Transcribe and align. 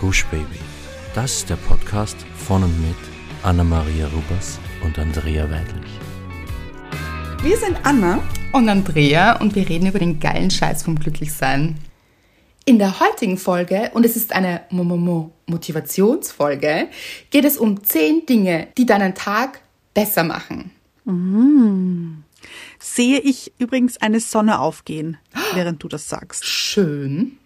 Gush 0.00 0.24
Baby. 0.30 0.58
Das 1.14 1.36
ist 1.36 1.50
der 1.50 1.56
Podcast 1.56 2.16
von 2.34 2.64
und 2.64 2.80
mit 2.80 2.96
Anna-Maria 3.42 4.06
Rubers 4.06 4.58
und 4.82 4.98
Andrea 4.98 5.50
Weidlich. 5.50 5.90
Wir 7.42 7.58
sind 7.58 7.76
Anna 7.82 8.22
und 8.52 8.70
Andrea 8.70 9.38
und 9.42 9.54
wir 9.54 9.68
reden 9.68 9.88
über 9.88 9.98
den 9.98 10.18
geilen 10.18 10.50
Scheiß 10.50 10.84
vom 10.84 10.98
Glücklichsein. 10.98 11.76
In 12.64 12.78
der 12.78 12.98
heutigen 12.98 13.36
Folge, 13.36 13.90
und 13.92 14.06
es 14.06 14.16
ist 14.16 14.32
eine 14.32 14.62
Motivationsfolge, 14.70 16.88
geht 17.28 17.44
es 17.44 17.58
um 17.58 17.84
10 17.84 18.24
Dinge, 18.24 18.68
die 18.78 18.86
deinen 18.86 19.14
Tag 19.14 19.60
besser 19.92 20.24
machen. 20.24 20.70
Mm. 21.04 22.22
Sehe 22.78 23.18
ich 23.18 23.52
übrigens 23.58 23.98
eine 23.98 24.20
Sonne 24.20 24.60
aufgehen, 24.60 25.18
während 25.54 25.82
du 25.82 25.88
das 25.88 26.08
sagst. 26.08 26.46
Schön. 26.46 27.36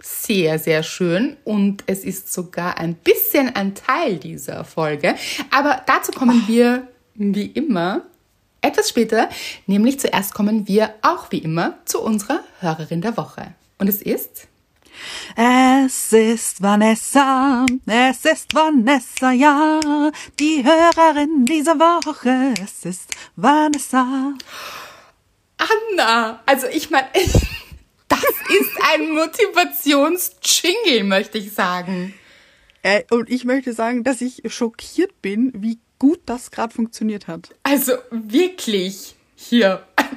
Sehr, 0.00 0.58
sehr 0.58 0.82
schön. 0.82 1.36
Und 1.44 1.84
es 1.86 2.04
ist 2.04 2.32
sogar 2.32 2.78
ein 2.78 2.94
bisschen 2.94 3.54
ein 3.54 3.74
Teil 3.74 4.16
dieser 4.16 4.64
Folge. 4.64 5.14
Aber 5.50 5.82
dazu 5.86 6.12
kommen 6.12 6.44
wir 6.46 6.88
wie 7.14 7.46
immer 7.46 8.02
etwas 8.60 8.88
später. 8.88 9.28
Nämlich 9.66 10.00
zuerst 10.00 10.34
kommen 10.34 10.66
wir 10.66 10.94
auch 11.02 11.30
wie 11.30 11.38
immer 11.38 11.78
zu 11.84 12.00
unserer 12.02 12.40
Hörerin 12.60 13.00
der 13.00 13.16
Woche. 13.16 13.54
Und 13.78 13.88
es 13.88 14.02
ist 14.02 14.48
Es 15.36 16.12
ist 16.12 16.62
Vanessa, 16.62 17.66
es 17.86 18.24
ist 18.24 18.54
Vanessa, 18.54 19.30
ja, 19.30 19.80
die 20.40 20.64
Hörerin 20.64 21.44
dieser 21.44 21.78
Woche. 21.78 22.54
Es 22.62 22.84
ist 22.84 23.14
Vanessa. 23.36 24.32
Anna. 25.58 26.40
Also 26.46 26.66
ich 26.68 26.90
meine, 26.90 27.08
das 28.22 28.58
ist 28.60 28.72
ein 28.92 29.12
Motivationsjingle, 29.12 31.04
möchte 31.04 31.38
ich 31.38 31.52
sagen. 31.52 32.14
Äh, 32.82 33.02
und 33.10 33.30
ich 33.30 33.44
möchte 33.44 33.72
sagen, 33.72 34.04
dass 34.04 34.20
ich 34.20 34.42
schockiert 34.46 35.20
bin, 35.22 35.52
wie 35.54 35.78
gut 35.98 36.20
das 36.26 36.50
gerade 36.50 36.74
funktioniert 36.74 37.26
hat. 37.26 37.50
Also 37.62 37.92
wirklich 38.10 39.14
hier. 39.34 39.86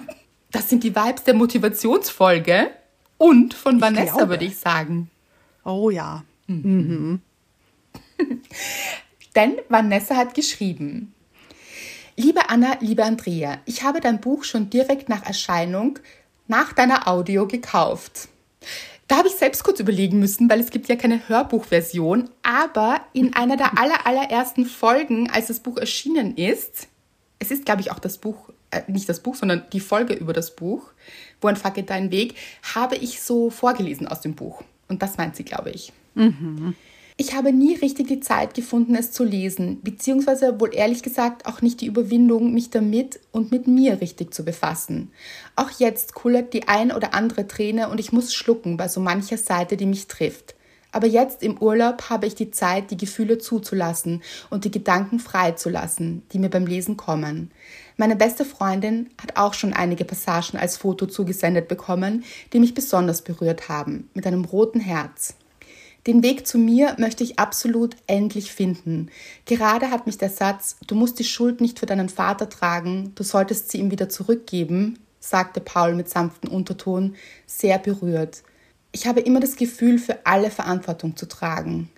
Das 0.52 0.67
sind 0.67 0.83
die 0.83 0.95
Vibes 0.95 1.25
der 1.25 1.36
Motivationsfolge 1.36 2.72
und 3.20 3.53
von 3.53 3.80
Vanessa, 3.80 4.16
glaube. 4.16 4.30
würde 4.30 4.45
ich 4.45 4.58
sagen. 4.58 5.11
Oh 5.64 5.92
ja. 5.92 6.23
Denn 6.47 7.22
Vanessa 9.67 10.16
hat 10.16 10.33
geschrieben. 10.33 11.14
Liebe 12.16 12.50
Anna, 12.50 12.77
liebe 12.80 13.03
Andrea, 13.03 13.59
ich 13.66 13.83
habe 13.83 14.02
dein 14.02 14.20
Buch 14.20 14.44
schon 14.44 14.72
direkt 14.72 15.08
nach 15.08 15.23
Erscheinung 15.23 16.00
nach 16.50 16.73
deiner 16.73 17.08
Audio 17.08 17.47
gekauft. 17.47 18.28
Da 19.08 19.17
habe 19.17 19.28
ich 19.28 19.36
selbst 19.36 19.64
kurz 19.64 19.80
überlegen 19.80 20.19
müssen, 20.19 20.50
weil 20.50 20.59
es 20.59 20.69
gibt 20.69 20.88
ja 20.88 20.95
keine 20.95 21.28
Hörbuchversion, 21.28 22.30
aber 22.44 23.02
in 23.14 23.33
einer 23.33 23.58
der 23.58 23.80
aller, 23.80 24.05
allerersten 24.05 24.66
Folgen, 24.66 25.30
als 25.31 25.47
das 25.47 25.61
Buch 25.61 25.77
erschienen 25.77 26.36
ist, 26.36 26.88
es 27.39 27.52
ist, 27.52 27.66
glaube 27.66 27.81
ich, 27.81 27.92
auch 27.92 28.00
das 28.00 28.17
Buch, 28.17 28.50
äh, 28.72 28.81
nicht 28.88 29.09
das 29.09 29.22
Buch, 29.22 29.36
sondern 29.36 29.64
die 29.72 29.80
Folge 29.80 30.14
über 30.14 30.33
das 30.33 30.55
Buch, 30.55 30.92
Wo 31.42 31.47
ein 31.47 31.55
Fuck 31.55 31.77
it 31.77 31.89
dein 31.89 32.11
Weg, 32.11 32.36
habe 32.75 32.97
ich 32.97 33.22
so 33.22 33.50
vorgelesen 33.50 34.08
aus 34.08 34.22
dem 34.22 34.36
Buch. 34.36 34.61
Und 34.89 35.02
das 35.02 35.17
meint 35.17 35.36
sie, 35.36 35.45
glaube 35.45 35.72
ich. 35.72 35.94
Ich 37.22 37.36
habe 37.36 37.52
nie 37.52 37.75
richtig 37.75 38.08
die 38.08 38.22
Zeit 38.22 38.53
gefunden, 38.53 38.95
es 38.95 39.12
zu 39.12 39.25
lesen, 39.25 39.81
beziehungsweise 39.81 40.58
wohl 40.62 40.73
ehrlich 40.73 41.03
gesagt 41.03 41.48
auch 41.48 41.61
nicht 41.61 41.81
die 41.81 41.88
Überwindung, 41.88 42.53
mich 42.53 42.70
damit 42.70 43.20
und 43.34 43.52
mit 43.52 43.67
mir 43.67 44.00
richtig 44.00 44.34
zu 44.34 44.45
befassen. 44.45 45.11
Auch 45.58 45.70
jetzt 45.70 46.14
kullert 46.14 46.53
die 46.53 46.70
ein 46.70 46.94
oder 46.94 47.14
andere 47.14 47.45
Träne 47.45 47.89
und 47.89 48.00
ich 48.00 48.14
muss 48.14 48.34
schlucken 48.34 48.78
bei 48.78 48.88
so 48.88 49.02
mancher 49.02 49.36
Seite, 49.36 49.76
die 49.76 49.86
mich 49.86 50.08
trifft. 50.08 50.56
Aber 50.94 51.08
jetzt 51.08 51.44
im 51.44 51.61
Urlaub 51.61 52.09
habe 52.09 52.26
ich 52.26 52.36
die 52.36 52.52
Zeit, 52.52 52.89
die 52.89 52.95
Gefühle 52.95 53.38
zuzulassen 53.38 54.23
und 54.50 54.64
die 54.64 54.72
Gedanken 54.72 55.20
freizulassen, 55.20 56.23
die 56.32 56.39
mir 56.39 56.49
beim 56.49 56.67
Lesen 56.67 56.95
kommen. 56.95 57.52
Meine 57.98 58.16
beste 58.16 58.45
Freundin 58.45 59.10
hat 59.22 59.36
auch 59.36 59.54
schon 59.54 59.73
einige 59.73 60.05
Passagen 60.05 60.58
als 60.58 60.77
Foto 60.77 61.05
zugesendet 61.05 61.67
bekommen, 61.67 62.23
die 62.54 62.61
mich 62.61 62.73
besonders 62.73 63.23
berührt 63.23 63.67
haben, 63.67 64.10
mit 64.14 64.26
einem 64.26 64.45
roten 64.45 64.80
Herz. 64.80 65.36
Den 66.09 66.23
Weg 66.23 66.47
zu 66.47 66.58
mir 66.58 66.95
möchte 66.97 67.23
ich 67.23 67.37
absolut 67.37 67.95
endlich 68.08 68.52
finden. 68.52 69.11
Gerade 69.45 69.92
hat 69.92 70.08
mich 70.08 70.17
der 70.17 70.31
Satz, 70.31 70.75
du 70.87 70.95
musst 70.95 71.20
die 71.20 71.23
Schuld 71.23 71.61
nicht 71.61 71.77
für 71.77 71.86
deinen 71.86 72.09
Vater 72.09 72.49
tragen, 72.49 73.11
du 73.14 73.21
solltest 73.21 73.70
sie 73.70 73.77
ihm 73.77 73.92
wieder 73.92 74.09
zurückgeben, 74.09 74.98
sagte 75.19 75.61
Paul 75.61 75.93
mit 75.93 76.09
sanftem 76.09 76.49
Unterton, 76.49 77.15
sehr 77.45 77.77
berührt. 77.77 78.42
Ich 78.92 79.05
habe 79.05 79.19
immer 79.19 79.39
das 79.39 79.55
Gefühl, 79.55 79.99
für 79.99 80.25
alle 80.25 80.49
Verantwortung 80.49 81.15
zu 81.15 81.27
tragen. 81.27 81.92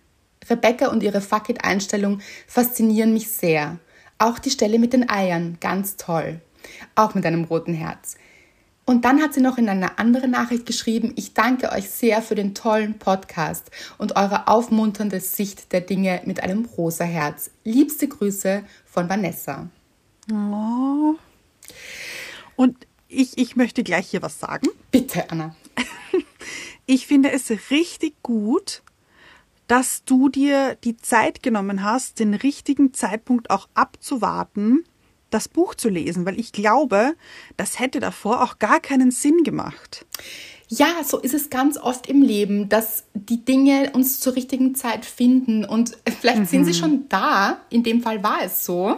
Rebecca 0.49 0.89
und 0.89 1.03
ihre 1.03 1.21
Fuck 1.21 1.47
it-Einstellung 1.47 2.19
faszinieren 2.47 3.13
mich 3.13 3.31
sehr. 3.31 3.79
Auch 4.17 4.39
die 4.39 4.51
Stelle 4.51 4.77
mit 4.77 4.91
den 4.91 5.09
Eiern, 5.09 5.55
ganz 5.61 5.95
toll. 5.95 6.41
Auch 6.95 7.15
mit 7.15 7.25
einem 7.25 7.45
roten 7.45 7.73
Herz. 7.73 8.17
Und 8.85 9.05
dann 9.05 9.21
hat 9.21 9.33
sie 9.33 9.41
noch 9.41 9.57
in 9.57 9.69
einer 9.69 9.99
anderen 9.99 10.31
Nachricht 10.31 10.65
geschrieben, 10.65 11.13
ich 11.15 11.33
danke 11.33 11.71
euch 11.71 11.89
sehr 11.89 12.21
für 12.21 12.35
den 12.35 12.55
tollen 12.55 12.97
Podcast 12.97 13.69
und 13.97 14.15
eure 14.15 14.47
aufmunternde 14.47 15.19
Sicht 15.19 15.71
der 15.71 15.81
Dinge 15.81 16.21
mit 16.25 16.41
einem 16.41 16.65
rosa 16.65 17.03
Herz. 17.03 17.51
Liebste 17.63 18.07
Grüße 18.07 18.63
von 18.85 19.07
Vanessa. 19.07 19.69
Oh. 20.31 21.15
Und 22.55 22.87
ich, 23.07 23.37
ich 23.37 23.55
möchte 23.55 23.83
gleich 23.83 24.07
hier 24.07 24.21
was 24.21 24.39
sagen. 24.39 24.67
Bitte, 24.91 25.29
Anna. 25.29 25.55
Ich 26.87 27.07
finde 27.07 27.31
es 27.31 27.49
richtig 27.69 28.21
gut, 28.21 28.81
dass 29.67 30.03
du 30.03 30.27
dir 30.27 30.75
die 30.83 30.97
Zeit 30.97 31.41
genommen 31.41 31.83
hast, 31.83 32.19
den 32.19 32.33
richtigen 32.33 32.93
Zeitpunkt 32.93 33.49
auch 33.49 33.69
abzuwarten, 33.75 34.83
das 35.31 35.47
Buch 35.47 35.73
zu 35.73 35.89
lesen, 35.89 36.25
weil 36.25 36.39
ich 36.39 36.51
glaube, 36.51 37.15
das 37.57 37.79
hätte 37.79 37.99
davor 37.99 38.43
auch 38.43 38.59
gar 38.59 38.79
keinen 38.79 39.09
Sinn 39.09 39.43
gemacht. 39.43 40.05
Ja, 40.67 41.03
so 41.05 41.19
ist 41.19 41.33
es 41.33 41.49
ganz 41.49 41.77
oft 41.77 42.07
im 42.07 42.21
Leben, 42.21 42.69
dass 42.69 43.03
die 43.13 43.43
Dinge 43.43 43.91
uns 43.93 44.21
zur 44.21 44.35
richtigen 44.35 44.73
Zeit 44.75 45.05
finden 45.05 45.65
und 45.65 45.97
vielleicht 46.21 46.47
sind 46.47 46.63
sie 46.63 46.73
schon 46.73 47.09
da. 47.09 47.59
In 47.69 47.83
dem 47.83 48.01
Fall 48.01 48.23
war 48.23 48.43
es 48.43 48.63
so. 48.63 48.97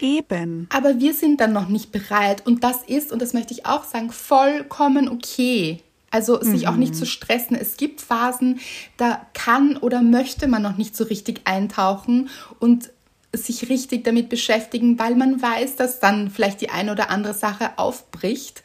Eben. 0.00 0.66
Aber 0.72 1.00
wir 1.00 1.12
sind 1.12 1.40
dann 1.40 1.52
noch 1.52 1.68
nicht 1.68 1.92
bereit. 1.92 2.46
Und 2.46 2.64
das 2.64 2.82
ist, 2.82 3.12
und 3.12 3.20
das 3.20 3.34
möchte 3.34 3.52
ich 3.52 3.66
auch 3.66 3.84
sagen, 3.84 4.10
vollkommen 4.10 5.08
okay. 5.08 5.80
Also 6.10 6.40
sich 6.40 6.68
auch 6.68 6.76
nicht 6.76 6.94
zu 6.94 7.06
stressen. 7.06 7.56
Es 7.56 7.76
gibt 7.76 8.00
Phasen, 8.00 8.60
da 8.96 9.26
kann 9.34 9.76
oder 9.76 10.00
möchte 10.00 10.46
man 10.46 10.62
noch 10.62 10.76
nicht 10.76 10.94
so 10.94 11.02
richtig 11.02 11.40
eintauchen 11.44 12.30
und 12.60 12.90
sich 13.36 13.68
richtig 13.68 14.04
damit 14.04 14.28
beschäftigen, 14.28 14.98
weil 14.98 15.14
man 15.14 15.40
weiß, 15.40 15.76
dass 15.76 16.00
dann 16.00 16.30
vielleicht 16.30 16.60
die 16.60 16.70
eine 16.70 16.92
oder 16.92 17.10
andere 17.10 17.34
Sache 17.34 17.78
aufbricht. 17.78 18.62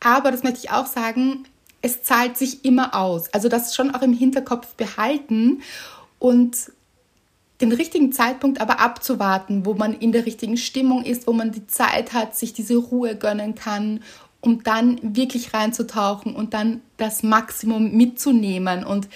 Aber 0.00 0.30
das 0.30 0.42
möchte 0.42 0.60
ich 0.60 0.70
auch 0.70 0.86
sagen, 0.86 1.44
es 1.82 2.02
zahlt 2.02 2.36
sich 2.36 2.64
immer 2.64 2.94
aus. 2.94 3.32
Also 3.32 3.48
das 3.48 3.74
schon 3.74 3.94
auch 3.94 4.02
im 4.02 4.12
Hinterkopf 4.12 4.74
behalten 4.74 5.62
und 6.18 6.56
den 7.60 7.72
richtigen 7.72 8.12
Zeitpunkt 8.12 8.60
aber 8.60 8.80
abzuwarten, 8.80 9.66
wo 9.66 9.74
man 9.74 9.94
in 9.94 10.12
der 10.12 10.26
richtigen 10.26 10.56
Stimmung 10.56 11.04
ist, 11.04 11.26
wo 11.26 11.32
man 11.32 11.50
die 11.50 11.66
Zeit 11.66 12.12
hat, 12.12 12.36
sich 12.36 12.52
diese 12.52 12.76
Ruhe 12.76 13.16
gönnen 13.16 13.54
kann, 13.54 14.00
um 14.40 14.62
dann 14.62 14.98
wirklich 15.02 15.54
reinzutauchen 15.54 16.36
und 16.36 16.54
dann 16.54 16.82
das 16.96 17.24
Maximum 17.24 17.92
mitzunehmen 17.92 18.84
und 18.84 19.08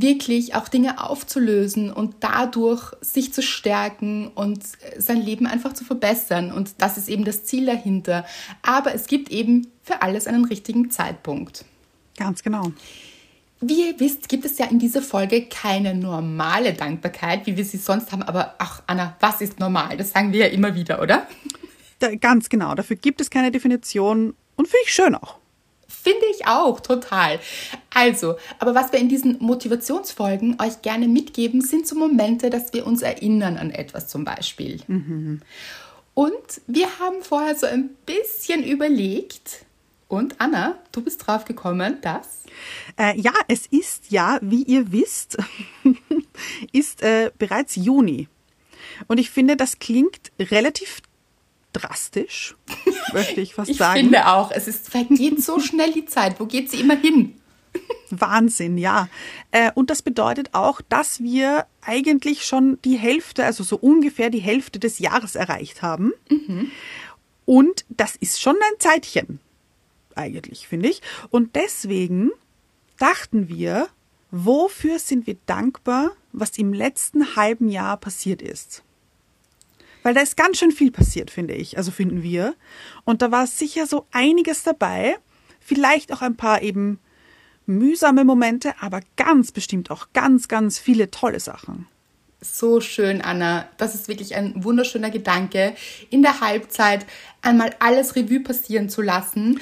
wirklich 0.00 0.54
auch 0.54 0.68
Dinge 0.68 1.02
aufzulösen 1.02 1.92
und 1.92 2.16
dadurch 2.20 2.92
sich 3.00 3.32
zu 3.32 3.42
stärken 3.42 4.28
und 4.28 4.62
sein 4.98 5.20
Leben 5.20 5.46
einfach 5.46 5.72
zu 5.72 5.84
verbessern. 5.84 6.52
Und 6.52 6.74
das 6.78 6.98
ist 6.98 7.08
eben 7.08 7.24
das 7.24 7.44
Ziel 7.44 7.66
dahinter. 7.66 8.24
Aber 8.62 8.94
es 8.94 9.06
gibt 9.06 9.30
eben 9.30 9.68
für 9.82 10.02
alles 10.02 10.26
einen 10.26 10.44
richtigen 10.44 10.90
Zeitpunkt. 10.90 11.64
Ganz 12.16 12.42
genau. 12.42 12.72
Wie 13.60 13.88
ihr 13.88 14.00
wisst, 14.00 14.28
gibt 14.28 14.44
es 14.44 14.58
ja 14.58 14.66
in 14.66 14.78
dieser 14.78 15.00
Folge 15.00 15.46
keine 15.46 15.94
normale 15.94 16.74
Dankbarkeit, 16.74 17.46
wie 17.46 17.56
wir 17.56 17.64
sie 17.64 17.78
sonst 17.78 18.12
haben. 18.12 18.22
Aber 18.22 18.56
ach, 18.58 18.82
Anna, 18.86 19.16
was 19.20 19.40
ist 19.40 19.58
normal? 19.58 19.96
Das 19.96 20.12
sagen 20.12 20.32
wir 20.32 20.40
ja 20.40 20.52
immer 20.52 20.74
wieder, 20.74 21.00
oder? 21.00 21.26
Da, 21.98 22.14
ganz 22.14 22.48
genau. 22.48 22.74
Dafür 22.74 22.96
gibt 22.96 23.20
es 23.20 23.30
keine 23.30 23.50
Definition 23.50 24.34
und 24.56 24.68
finde 24.68 24.84
ich 24.84 24.92
schön 24.92 25.14
auch. 25.14 25.38
Finde 26.04 26.26
ich 26.30 26.46
auch, 26.46 26.80
total. 26.80 27.40
Also, 27.88 28.36
aber 28.58 28.74
was 28.74 28.92
wir 28.92 28.98
in 28.98 29.08
diesen 29.08 29.38
Motivationsfolgen 29.38 30.58
euch 30.60 30.82
gerne 30.82 31.08
mitgeben, 31.08 31.62
sind 31.62 31.86
so 31.86 31.96
Momente, 31.96 32.50
dass 32.50 32.74
wir 32.74 32.86
uns 32.86 33.00
erinnern 33.00 33.56
an 33.56 33.70
etwas 33.70 34.06
zum 34.08 34.22
Beispiel. 34.22 34.82
Und 36.12 36.60
wir 36.66 36.98
haben 36.98 37.22
vorher 37.22 37.56
so 37.56 37.64
ein 37.64 37.88
bisschen 38.04 38.62
überlegt. 38.62 39.64
Und 40.08 40.38
Anna, 40.42 40.78
du 40.92 41.00
bist 41.00 41.26
drauf 41.26 41.46
gekommen, 41.46 41.96
dass. 42.02 42.44
Äh, 42.98 43.18
ja, 43.18 43.32
es 43.48 43.66
ist 43.66 44.10
ja, 44.10 44.38
wie 44.42 44.62
ihr 44.64 44.92
wisst, 44.92 45.38
ist 46.72 47.02
äh, 47.02 47.30
bereits 47.38 47.76
Juni. 47.76 48.28
Und 49.08 49.16
ich 49.16 49.30
finde, 49.30 49.56
das 49.56 49.78
klingt 49.78 50.32
relativ 50.38 51.00
drastisch, 51.74 52.54
möchte 53.12 53.40
ich 53.40 53.54
fast 53.54 53.70
Ich 53.70 53.76
sagen. 53.76 54.00
finde 54.00 54.28
auch, 54.28 54.50
es 54.50 54.66
ist, 54.68 54.88
vergeht 54.88 55.42
so 55.42 55.60
schnell 55.60 55.92
die 55.92 56.06
Zeit. 56.06 56.40
Wo 56.40 56.46
geht 56.46 56.70
sie 56.70 56.80
immer 56.80 56.96
hin? 56.96 57.34
Wahnsinn, 58.10 58.78
ja. 58.78 59.08
Äh, 59.50 59.70
und 59.74 59.90
das 59.90 60.02
bedeutet 60.02 60.50
auch, 60.52 60.80
dass 60.88 61.20
wir 61.22 61.66
eigentlich 61.82 62.44
schon 62.46 62.78
die 62.84 62.96
Hälfte, 62.96 63.44
also 63.44 63.64
so 63.64 63.76
ungefähr 63.76 64.30
die 64.30 64.38
Hälfte 64.40 64.78
des 64.78 64.98
Jahres 65.00 65.34
erreicht 65.34 65.82
haben. 65.82 66.12
Und 67.44 67.84
das 67.88 68.16
ist 68.16 68.40
schon 68.40 68.54
ein 68.56 68.78
Zeitchen, 68.80 69.40
eigentlich, 70.14 70.68
finde 70.68 70.88
ich. 70.88 71.02
Und 71.30 71.56
deswegen 71.56 72.30
dachten 72.98 73.48
wir, 73.48 73.88
wofür 74.30 74.98
sind 74.98 75.26
wir 75.26 75.36
dankbar, 75.46 76.12
was 76.32 76.56
im 76.58 76.72
letzten 76.72 77.36
halben 77.36 77.68
Jahr 77.68 77.96
passiert 77.96 78.40
ist? 78.40 78.82
Weil 80.04 80.14
da 80.14 80.20
ist 80.20 80.36
ganz 80.36 80.58
schön 80.58 80.70
viel 80.70 80.92
passiert, 80.92 81.30
finde 81.30 81.54
ich, 81.54 81.78
also 81.78 81.90
finden 81.90 82.22
wir. 82.22 82.54
Und 83.04 83.22
da 83.22 83.32
war 83.32 83.46
sicher 83.46 83.86
so 83.86 84.06
einiges 84.12 84.62
dabei, 84.62 85.16
vielleicht 85.60 86.12
auch 86.12 86.20
ein 86.20 86.36
paar 86.36 86.62
eben 86.62 87.00
mühsame 87.64 88.24
Momente, 88.24 88.74
aber 88.80 89.00
ganz 89.16 89.50
bestimmt 89.50 89.90
auch 89.90 90.08
ganz, 90.12 90.46
ganz 90.46 90.78
viele 90.78 91.10
tolle 91.10 91.40
Sachen. 91.40 91.88
So 92.42 92.82
schön, 92.82 93.22
Anna. 93.22 93.66
Das 93.78 93.94
ist 93.94 94.06
wirklich 94.06 94.34
ein 94.34 94.62
wunderschöner 94.62 95.08
Gedanke, 95.08 95.74
in 96.10 96.20
der 96.20 96.42
Halbzeit 96.42 97.06
einmal 97.40 97.74
alles 97.78 98.14
Revue 98.14 98.40
passieren 98.40 98.90
zu 98.90 99.00
lassen. 99.00 99.58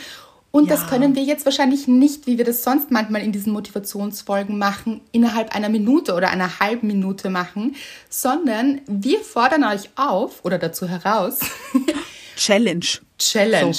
Und 0.53 0.69
Ja. 0.69 0.77
das 0.77 0.87
können 0.89 1.17
wir 1.17 1.23
jetzt 1.25 1.45
wahrscheinlich 1.47 1.89
nicht, 1.89 2.27
wie 2.27 2.37
wir 2.39 2.45
das 2.45 2.63
sonst 2.63 2.91
manchmal 2.91 3.23
in 3.23 3.33
diesen 3.33 3.53
Motivationsfolgen 3.55 4.59
machen, 4.59 5.01
innerhalb 5.11 5.55
einer 5.57 5.71
Minute 5.71 6.15
oder 6.15 6.29
einer 6.31 6.61
halben 6.61 6.87
Minute 6.87 7.31
machen, 7.31 7.75
sondern 8.11 8.81
wir 8.87 9.21
fordern 9.21 9.65
euch 9.65 9.89
auf 9.97 10.45
oder 10.45 10.59
dazu 10.59 10.87
heraus, 10.89 11.41
Challenge. 12.37 12.87
Challenge. 13.19 13.77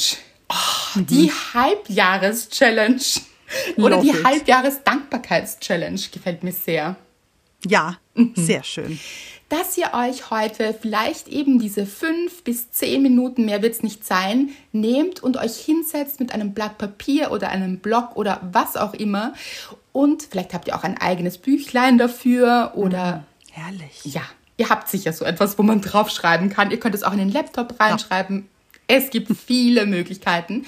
Oh, 0.50 1.00
Die 1.00 1.32
Halbjahres-Challenge. 1.54 3.02
Oder 3.78 3.98
Love 3.98 4.02
die 4.02 4.10
it. 4.18 4.24
Halbjahres-Dankbarkeits-Challenge 4.26 6.00
gefällt 6.12 6.44
mir 6.44 6.52
sehr. 6.52 6.96
Ja, 7.68 7.98
sehr 8.36 8.64
schön. 8.64 9.00
Dass 9.54 9.78
ihr 9.78 9.94
euch 9.94 10.32
heute 10.32 10.74
vielleicht 10.74 11.28
eben 11.28 11.60
diese 11.60 11.86
fünf 11.86 12.44
bis 12.44 12.72
zehn 12.72 13.04
Minuten, 13.04 13.46
mehr 13.46 13.62
wird 13.62 13.76
es 13.76 13.84
nicht 13.84 14.04
sein, 14.04 14.50
nehmt 14.72 15.22
und 15.22 15.38
euch 15.38 15.58
hinsetzt 15.58 16.20
mit 16.20 16.34
einem 16.34 16.56
Blatt 16.56 16.80
Papier 16.80 17.32
oder 17.32 17.50
einem 17.50 17.78
Block 17.78 18.16
oder 18.16 18.42
was 18.52 18.76
auch 18.76 18.96
immer. 18.96 19.36
Und 19.92 20.24
vielleicht 20.24 20.56
habt 20.56 20.68
ihr 20.68 20.76
auch 20.76 20.84
ein 20.84 20.98
eigenes 20.98 21.38
Büchlein 21.38 22.00
dafür 22.00 22.72
oder 22.74 23.26
Herrlich. 23.52 24.04
ja, 24.06 24.24
ihr 24.58 24.70
habt 24.70 24.88
sicher 24.88 25.14
so 25.14 25.24
etwas, 25.24 25.60
wo 25.60 25.62
man 25.62 25.82
draufschreiben 25.82 26.50
kann. 26.50 26.72
Ihr 26.72 26.80
könnt 26.80 26.96
es 26.96 27.04
auch 27.04 27.14
in 27.14 27.20
den 27.20 27.32
Laptop 27.32 27.80
reinschreiben. 27.80 28.50
Es 28.88 29.12
gibt 29.12 29.38
viele 29.38 29.86
Möglichkeiten. 29.86 30.66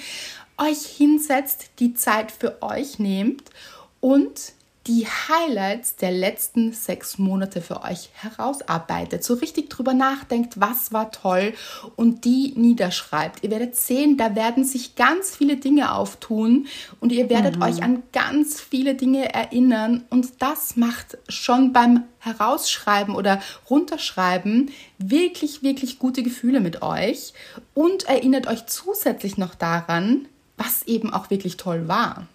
Euch 0.58 0.86
hinsetzt, 0.86 1.70
die 1.80 1.94
Zeit 1.94 2.30
für 2.30 2.62
euch 2.62 3.00
nehmt 3.00 3.50
und 3.98 4.52
die 4.86 5.06
Highlights 5.06 5.96
der 5.96 6.12
letzten 6.12 6.72
sechs 6.72 7.18
Monate 7.18 7.60
für 7.60 7.82
euch 7.82 8.10
herausarbeitet. 8.14 9.24
So 9.24 9.34
richtig 9.34 9.68
drüber 9.68 9.94
nachdenkt, 9.94 10.60
was 10.60 10.92
war 10.92 11.10
toll 11.10 11.54
und 11.96 12.24
die 12.24 12.54
niederschreibt. 12.56 13.42
Ihr 13.42 13.50
werdet 13.50 13.74
sehen, 13.76 14.16
da 14.16 14.36
werden 14.36 14.64
sich 14.64 14.94
ganz 14.94 15.34
viele 15.34 15.56
Dinge 15.56 15.92
auftun 15.92 16.66
und 17.00 17.10
ihr 17.10 17.28
werdet 17.28 17.60
euch 17.60 17.82
an 17.82 18.04
ganz 18.12 18.60
viele 18.60 18.94
Dinge 18.94 19.34
erinnern 19.34 20.04
und 20.10 20.40
das 20.40 20.76
macht 20.76 21.18
schon 21.28 21.72
beim 21.72 22.04
Herausschreiben 22.20 23.14
oder 23.14 23.40
Runterschreiben 23.68 24.70
wirklich, 24.98 25.62
wirklich 25.62 25.98
gute 25.98 26.22
Gefühle 26.22 26.60
mit 26.60 26.82
euch 26.82 27.32
und 27.74 28.04
erinnert 28.04 28.46
euch 28.46 28.66
zusätzlich 28.66 29.36
noch 29.36 29.54
daran, 29.54 30.28
was 30.56 30.84
eben 30.84 31.12
auch 31.12 31.30
wirklich 31.30 31.56
toll 31.56 31.88
war. 31.88 32.26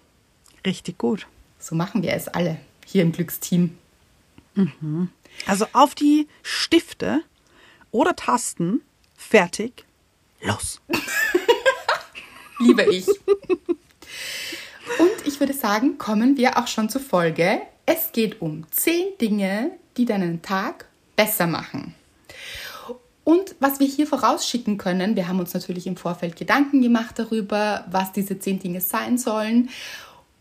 Richtig 0.64 0.98
gut. 0.98 1.26
So 1.62 1.76
machen 1.76 2.02
wir 2.02 2.12
es 2.12 2.26
alle 2.26 2.58
hier 2.84 3.02
im 3.02 3.12
Glücksteam. 3.12 3.78
Also 5.46 5.66
auf 5.72 5.94
die 5.94 6.26
Stifte 6.42 7.20
oder 7.92 8.16
Tasten. 8.16 8.80
Fertig. 9.16 9.84
Los. 10.40 10.80
Liebe 12.58 12.82
ich. 12.92 13.06
Und 13.06 13.16
ich 15.24 15.38
würde 15.38 15.54
sagen, 15.54 15.98
kommen 15.98 16.36
wir 16.36 16.58
auch 16.58 16.66
schon 16.66 16.88
zur 16.88 17.00
Folge. 17.00 17.62
Es 17.86 18.10
geht 18.10 18.42
um 18.42 18.66
zehn 18.72 19.16
Dinge, 19.20 19.70
die 19.96 20.04
deinen 20.04 20.42
Tag 20.42 20.86
besser 21.14 21.46
machen. 21.46 21.94
Und 23.22 23.54
was 23.60 23.78
wir 23.78 23.86
hier 23.86 24.08
vorausschicken 24.08 24.78
können, 24.78 25.14
wir 25.14 25.28
haben 25.28 25.38
uns 25.38 25.54
natürlich 25.54 25.86
im 25.86 25.96
Vorfeld 25.96 26.34
Gedanken 26.34 26.82
gemacht 26.82 27.20
darüber, 27.20 27.84
was 27.88 28.10
diese 28.10 28.40
zehn 28.40 28.58
Dinge 28.58 28.80
sein 28.80 29.16
sollen. 29.16 29.70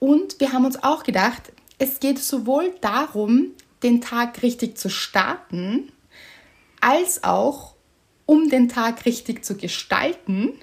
Und 0.04 0.40
wir 0.40 0.52
haben 0.52 0.66
uns 0.66 0.82
auch 0.84 1.04
gedacht, 1.04 1.54
es 1.78 2.00
geht 2.00 2.18
sowohl 2.18 2.74
darum, 2.82 3.52
den 3.84 4.02
Tag 4.02 4.42
richtig 4.42 4.76
zu 4.76 4.90
starten, 4.90 5.92
als 6.80 7.24
auch 7.24 7.76
um 8.26 8.50
den 8.50 8.68
Tag 8.68 9.06
richtig 9.06 9.46
zu 9.46 9.56
gestalten, 9.56 10.54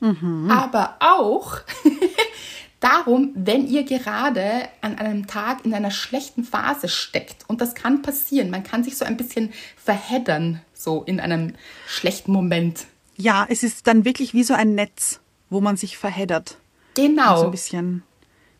aber 0.00 0.96
auch 1.00 1.58
darum, 2.80 3.32
wenn 3.34 3.68
ihr 3.68 3.84
gerade 3.84 4.68
an 4.80 4.96
einem 4.98 5.26
Tag 5.26 5.66
in 5.66 5.74
einer 5.74 5.90
schlechten 5.90 6.42
Phase 6.42 6.88
steckt. 6.88 7.44
Und 7.48 7.60
das 7.60 7.74
kann 7.74 8.00
passieren. 8.00 8.48
Man 8.48 8.64
kann 8.64 8.84
sich 8.84 8.96
so 8.96 9.04
ein 9.04 9.18
bisschen 9.18 9.52
verheddern, 9.76 10.62
so 10.72 11.02
in 11.02 11.20
einem 11.20 11.56
schlechten 11.86 12.32
Moment. 12.32 12.86
Ja, 13.18 13.46
es 13.50 13.62
ist 13.62 13.86
dann 13.86 14.06
wirklich 14.06 14.32
wie 14.32 14.44
so 14.44 14.54
ein 14.54 14.74
Netz, 14.74 15.20
wo 15.50 15.60
man 15.60 15.76
sich 15.76 15.98
verheddert. 15.98 16.56
Genau. 16.94 17.36
So 17.36 17.44
ein 17.44 17.50
bisschen 17.50 18.02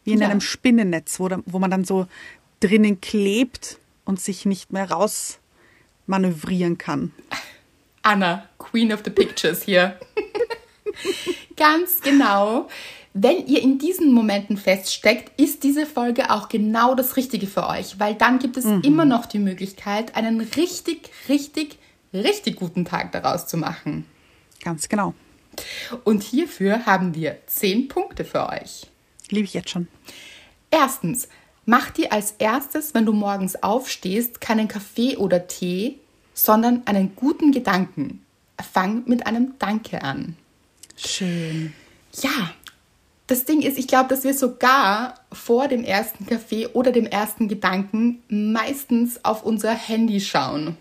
wie 0.05 0.13
in 0.13 0.21
Ja. 0.21 0.29
einem 0.29 0.41
Spinnennetz, 0.41 1.19
wo, 1.21 1.29
wo 1.47 1.59
man 1.59 1.71
dann 1.71 1.85
so 1.85 2.07
drinnen 2.61 3.01
klebt 3.01 3.79
und 4.05 4.21
sich 4.21 4.47
nicht 4.47 4.73
mehr 4.73 4.91
raus 4.91 5.39
manövrieren 6.07 6.79
kann. 6.79 7.13
Anna, 8.03 8.49
Queen 8.59 8.93
of 8.93 9.01
the 9.05 9.11
Pictures 9.11 9.63
hier. 9.63 9.99
Ganz 11.57 12.01
genau. 12.01 12.69
Wenn 13.15 13.47
ihr 13.47 13.63
in 13.63 13.79
diesen 13.79 14.13
Momenten 14.13 14.57
feststeckt, 14.57 15.39
ist 15.39 15.63
diese 15.65 15.85
Folge 15.87 16.31
auch 16.31 16.49
genau 16.49 16.95
das 16.95 17.17
Richtige 17.17 17.47
für 17.47 17.69
euch, 17.69 18.01
weil 18.01 18.15
dann 18.15 18.39
gibt 18.39 18.57
es 18.57 18.65
immer 18.65 19.05
noch 19.05 19.27
die 19.27 19.39
Möglichkeit, 19.39 20.17
einen 20.17 20.41
richtig, 20.41 21.11
richtig, 21.29 21.79
richtig 22.15 22.57
guten 22.57 22.87
Tag 22.87 23.13
daraus 23.13 23.47
zu 23.47 23.59
machen. 23.59 24.07
Ganz 24.65 24.89
genau. 24.89 25.13
Und 26.05 26.23
hierfür 26.23 26.87
haben 26.87 27.15
wir 27.15 27.37
zehn 27.47 27.89
Punkte 27.89 28.25
für 28.25 28.49
euch. 28.49 28.87
Liebe 29.33 29.47
ich 29.47 29.55
jetzt 29.55 29.71
schon. 29.71 29.89
Erstens, 30.71 31.29
mach 31.65 31.91
dir 31.91 32.13
als 32.13 32.33
erstes, 32.33 32.95
wenn 32.95 33.07
du 33.07 33.13
morgens 33.13 33.63
aufstehst, 33.63 34.41
keinen 34.41 34.69
Kaffee 34.69 35.17
oder 35.17 35.47
Tee, 35.47 35.99
sondern 36.35 36.83
einen 36.85 37.17
guten 37.17 37.51
Gedanken. 37.51 38.25
Fang 38.73 39.03
mit 39.07 39.27
einem 39.27 39.55
Danke 39.59 40.03
an. 40.03 40.37
Schön. 40.97 41.73
Ja, 42.21 42.53
das 43.27 43.47
Ding 43.47 43.63
ist, 43.63 43.79
ich 43.79 43.89
glaube, 43.89 44.11
dass 44.11 44.25
wir 44.25 44.35
sogar 44.35 45.15
vor 45.33 45.67
dem 45.67 45.83
ersten 45.83 46.27
Kaffee 46.27 46.67
oder 46.67 46.93
dem 46.93 47.07
ersten 47.07 47.49
Gedanken 47.49 48.23
meistens 48.29 49.25
auf 49.25 49.43
unser 49.43 49.73
Handy 49.73 50.21
schauen. 50.21 50.77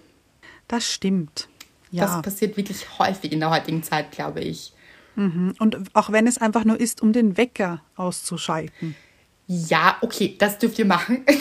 Das 0.67 0.85
stimmt. 0.85 1.47
Ja. 1.91 2.05
Das 2.05 2.21
passiert 2.21 2.57
wirklich 2.57 2.99
häufig 2.99 3.31
in 3.31 3.39
der 3.39 3.49
heutigen 3.49 3.83
Zeit, 3.83 4.11
glaube 4.11 4.41
ich. 4.41 4.73
Und 5.15 5.77
auch 5.93 6.11
wenn 6.11 6.25
es 6.27 6.37
einfach 6.37 6.65
nur 6.65 6.79
ist, 6.79 7.01
um 7.01 7.13
den 7.13 7.37
Wecker 7.37 7.81
auszuschalten. 7.95 8.95
Ja, 9.47 9.97
okay, 10.01 10.35
das 10.39 10.57
dürft 10.57 10.79
ihr 10.79 10.85
machen. 10.85 11.25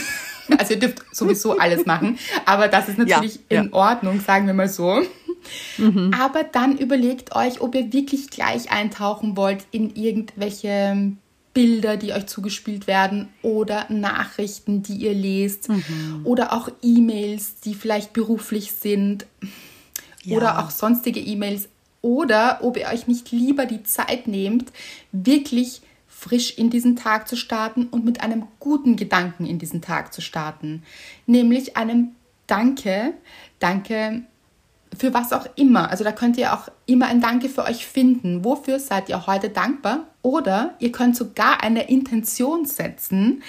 Also 0.59 0.75
ihr 0.75 0.81
dürft 0.81 1.05
sowieso 1.15 1.59
alles 1.59 1.87
machen, 1.87 2.19
aber 2.45 2.67
das 2.67 2.89
ist 2.89 2.99
natürlich 2.99 3.37
Ja, 3.49 3.61
in 3.61 3.67
ja. 3.69 3.73
Ordnung, 3.73 4.19
sagen 4.19 4.49
wir 4.49 4.53
mal 4.55 4.69
so. 4.69 5.01
Aber 6.19 6.43
dann 6.43 6.77
überlegt 6.77 7.37
euch, 7.37 7.61
ob 7.61 7.77
ihr 7.77 7.93
wirklich 7.93 8.31
gleich 8.31 8.73
eintauchen 8.73 9.37
wollt 9.37 9.65
in 9.71 9.95
irgendwelche 9.95 11.13
Bilder, 11.55 11.97
die 11.97 12.13
euch 12.13 12.27
zugespielt 12.27 12.89
werden 12.89 13.29
oder 13.43 13.87
Nachrichten, 13.91 14.83
die 14.83 14.95
ihr 14.97 15.15
lest 15.15 15.69
oder 16.25 16.53
auch 16.53 16.69
E-Mails, 16.83 17.61
die 17.61 17.75
vielleicht 17.75 18.13
beruflich 18.13 18.73
sind 18.73 19.27
Ja. 20.25 20.37
oder 20.37 20.59
auch 20.59 20.71
sonstige 20.71 21.21
E-Mails 21.21 21.69
oder 22.03 22.61
ob 22.63 22.77
ihr 22.77 22.87
euch 22.87 23.07
nicht 23.07 23.31
lieber 23.31 23.67
die 23.67 23.83
Zeit 23.83 24.27
nehmt, 24.27 24.73
wirklich 25.13 25.83
frisch 26.07 26.59
in 26.59 26.71
diesen 26.71 26.97
Tag 26.97 27.29
zu 27.29 27.37
starten 27.37 27.87
und 27.87 28.05
mit 28.05 28.21
einem 28.21 28.47
guten 28.59 28.97
Gedanken 28.97 29.47
in 29.47 29.59
diesen 29.59 29.81
Tag 29.81 30.13
zu 30.13 30.21
starten, 30.21 30.83
nämlich 31.27 31.77
einem 31.77 32.11
Danke, 32.47 33.15
Danke 33.59 34.23
für 34.97 35.15
was 35.15 35.33
auch 35.33 35.47
immer. 35.57 35.91
Also 35.91 36.03
da 36.05 36.13
könnt 36.13 36.37
ihr 36.37 36.53
auch 36.53 36.69
immer 36.87 37.07
ein 37.07 37.21
Danke 37.21 37.49
für 37.49 37.65
euch 37.65 37.87
finden. 37.87 38.45
Wofür 38.45 38.81
seid 38.81 39.09
ihr 39.09 39.27
heute 39.27 39.49
dankbar? 39.49 40.07
Oder 40.23 40.75
ihr 40.81 40.93
könnt 40.93 41.17
sogar 41.17 41.63
eine 41.63 41.89
Intention 41.89 42.65
setzen, 42.65 43.43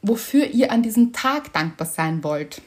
wofür 0.00 0.46
ihr 0.46 0.70
an 0.70 0.82
diesem 0.82 1.12
Tag 1.12 1.52
dankbar 1.52 1.86
sein 1.86 2.22
wollt. 2.22 2.62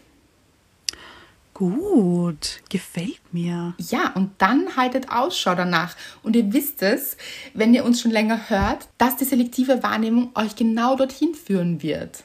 Gut, 1.59 2.61
gefällt 2.69 3.19
mir. 3.33 3.73
Ja, 3.77 4.13
und 4.15 4.31
dann 4.37 4.77
haltet 4.77 5.11
Ausschau 5.11 5.55
danach. 5.55 5.97
Und 6.23 6.37
ihr 6.37 6.53
wisst 6.53 6.81
es, 6.81 7.17
wenn 7.53 7.73
ihr 7.73 7.83
uns 7.83 7.99
schon 7.99 8.11
länger 8.11 8.49
hört, 8.49 8.87
dass 8.97 9.17
die 9.17 9.25
selektive 9.25 9.83
Wahrnehmung 9.83 10.31
euch 10.35 10.55
genau 10.55 10.95
dorthin 10.95 11.35
führen 11.35 11.83
wird. 11.83 12.23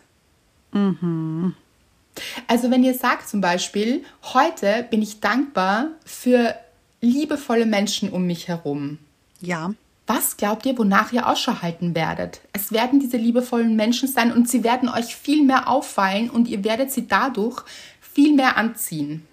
Also 2.47 2.71
wenn 2.71 2.85
ihr 2.85 2.95
sagt 2.95 3.29
zum 3.29 3.41
Beispiel, 3.41 4.05
heute 4.23 4.87
bin 4.89 5.03
ich 5.03 5.19
dankbar 5.19 5.89
für 6.05 6.55
liebevolle 7.01 7.67
Menschen 7.67 8.11
um 8.11 8.29
mich 8.29 8.47
herum. 8.47 8.99
Ja. 9.41 9.75
Was 10.07 10.37
glaubt 10.37 10.67
ihr, 10.67 10.77
wonach 10.77 11.13
ihr 11.13 11.27
Ausschau 11.27 11.63
halten 11.63 11.95
werdet? 11.95 12.41
Es 12.53 12.73
werden 12.73 13.01
diese 13.01 13.17
liebevollen 13.17 13.75
Menschen 13.75 14.07
sein 14.07 14.33
und 14.33 14.49
sie 14.49 14.63
werden 14.63 14.89
euch 14.89 15.17
viel 15.17 15.45
mehr 15.45 15.69
auffallen 15.69 16.29
und 16.29 16.47
ihr 16.47 16.63
werdet 16.63 16.91
sie 16.91 17.09
dadurch 17.09 17.63
viel 18.01 18.35
mehr 18.35 18.57
anziehen. 18.57 19.27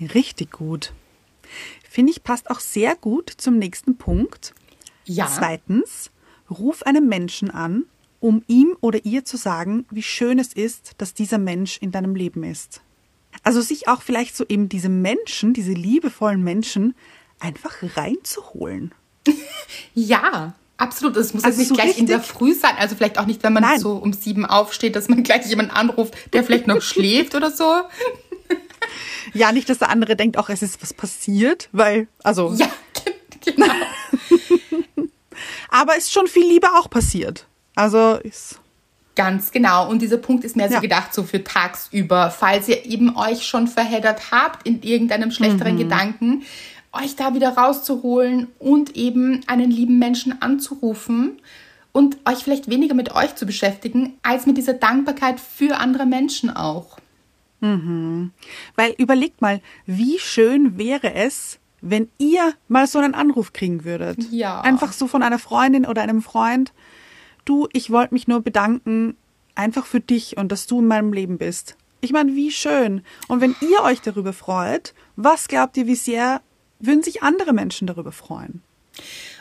Richtig 0.00 0.52
gut. 0.52 0.92
Finde 1.88 2.12
ich, 2.12 2.22
passt 2.22 2.50
auch 2.50 2.60
sehr 2.60 2.94
gut 2.96 3.30
zum 3.36 3.58
nächsten 3.58 3.96
Punkt. 3.96 4.54
Ja. 5.04 5.26
Zweitens, 5.26 6.10
ruf 6.48 6.84
einen 6.84 7.08
Menschen 7.08 7.50
an, 7.50 7.84
um 8.20 8.44
ihm 8.46 8.76
oder 8.80 9.04
ihr 9.04 9.24
zu 9.24 9.36
sagen, 9.36 9.84
wie 9.90 10.02
schön 10.02 10.38
es 10.38 10.52
ist, 10.52 10.92
dass 10.98 11.12
dieser 11.12 11.38
Mensch 11.38 11.78
in 11.78 11.90
deinem 11.90 12.14
Leben 12.14 12.44
ist. 12.44 12.82
Also 13.42 13.60
sich 13.60 13.88
auch 13.88 14.02
vielleicht 14.02 14.36
so 14.36 14.44
eben 14.48 14.68
diese 14.68 14.88
Menschen, 14.88 15.54
diese 15.54 15.72
liebevollen 15.72 16.42
Menschen, 16.42 16.94
einfach 17.42 17.74
reinzuholen. 17.96 18.94
Ja, 19.94 20.54
absolut. 20.76 21.16
Es 21.16 21.32
muss 21.34 21.44
Also 21.44 21.60
jetzt 21.60 21.70
nicht 21.70 21.78
so 21.78 21.82
gleich 21.82 21.98
in 21.98 22.06
der 22.06 22.20
Früh 22.20 22.52
sein. 22.54 22.72
Also 22.78 22.94
vielleicht 22.96 23.18
auch 23.18 23.26
nicht, 23.26 23.42
wenn 23.42 23.52
man 23.52 23.62
Nein. 23.62 23.78
so 23.80 23.92
um 23.92 24.12
sieben 24.12 24.44
aufsteht, 24.46 24.96
dass 24.96 25.08
man 25.08 25.22
gleich 25.22 25.46
jemanden 25.46 25.70
anruft, 25.72 26.14
der 26.32 26.44
vielleicht 26.44 26.66
noch 26.66 26.82
schläft 26.82 27.34
oder 27.34 27.50
so. 27.50 27.82
Ja, 29.32 29.52
nicht, 29.52 29.68
dass 29.68 29.78
der 29.78 29.88
andere 29.90 30.16
denkt, 30.16 30.36
auch 30.36 30.48
es 30.50 30.62
ist 30.62 30.82
was 30.82 30.92
passiert, 30.92 31.68
weil, 31.72 32.08
also, 32.22 32.52
Ja, 32.54 32.68
genau. 33.44 33.66
aber 35.70 35.96
ist 35.96 36.12
schon 36.12 36.26
viel 36.26 36.46
Liebe 36.46 36.68
auch 36.74 36.90
passiert. 36.90 37.46
Also 37.74 38.16
ist, 38.22 38.58
Ganz 39.14 39.50
genau. 39.50 39.90
Und 39.90 40.00
dieser 40.00 40.16
Punkt 40.16 40.42
ist 40.42 40.56
mehr 40.56 40.68
so 40.68 40.74
Ja. 40.74 40.80
gedacht, 40.80 41.12
so 41.12 41.22
für 41.22 41.44
tagsüber, 41.44 42.30
falls 42.30 42.66
ihr 42.68 42.86
eben 42.86 43.14
euch 43.14 43.46
schon 43.46 43.68
verheddert 43.68 44.30
habt 44.30 44.66
in 44.66 44.82
irgendeinem 44.82 45.28
Mhm. 45.28 45.32
schlechteren 45.32 45.76
Gedanken, 45.76 46.44
euch 46.92 47.16
da 47.16 47.34
wieder 47.34 47.56
rauszuholen 47.56 48.48
und 48.58 48.96
eben 48.96 49.40
einen 49.46 49.70
lieben 49.70 49.98
Menschen 49.98 50.42
anzurufen 50.42 51.40
und 51.92 52.18
euch 52.28 52.38
vielleicht 52.38 52.68
weniger 52.68 52.94
mit 52.94 53.14
euch 53.14 53.34
zu 53.34 53.46
beschäftigen, 53.46 54.14
als 54.22 54.46
mit 54.46 54.56
dieser 54.56 54.74
Dankbarkeit 54.74 55.40
für 55.40 55.78
andere 55.78 56.06
Menschen 56.06 56.50
auch. 56.50 56.98
weil 58.76 58.94
überlegt 58.98 59.40
mal, 59.40 59.60
wie 59.86 60.18
schön 60.18 60.78
wäre 60.78 61.14
es, 61.14 61.58
wenn 61.80 62.08
ihr 62.18 62.54
mal 62.68 62.86
so 62.86 62.98
einen 62.98 63.14
Anruf 63.14 63.52
kriegen 63.52 63.84
würdet. 63.84 64.18
Ja. 64.30 64.60
Einfach 64.60 64.92
so 64.92 65.06
von 65.06 65.22
einer 65.22 65.38
Freundin 65.38 65.86
oder 65.86 66.02
einem 66.02 66.22
Freund. 66.22 66.72
Du, 67.44 67.68
ich 67.72 67.90
wollte 67.90 68.14
mich 68.14 68.28
nur 68.28 68.40
bedanken, 68.40 69.16
einfach 69.54 69.86
für 69.86 70.00
dich 70.00 70.36
und 70.36 70.52
dass 70.52 70.66
du 70.66 70.80
in 70.80 70.86
meinem 70.86 71.12
Leben 71.12 71.38
bist. 71.38 71.76
Ich 72.00 72.12
meine, 72.12 72.34
wie 72.34 72.50
schön. 72.50 73.02
Und 73.28 73.40
wenn 73.40 73.54
ihr 73.60 73.82
euch 73.82 74.00
darüber 74.00 74.32
freut, 74.32 74.94
was 75.16 75.48
glaubt 75.48 75.76
ihr, 75.76 75.86
wie 75.86 75.94
sehr 75.94 76.40
würden 76.86 77.02
sich 77.02 77.22
andere 77.22 77.52
Menschen 77.52 77.86
darüber 77.86 78.12
freuen? 78.12 78.62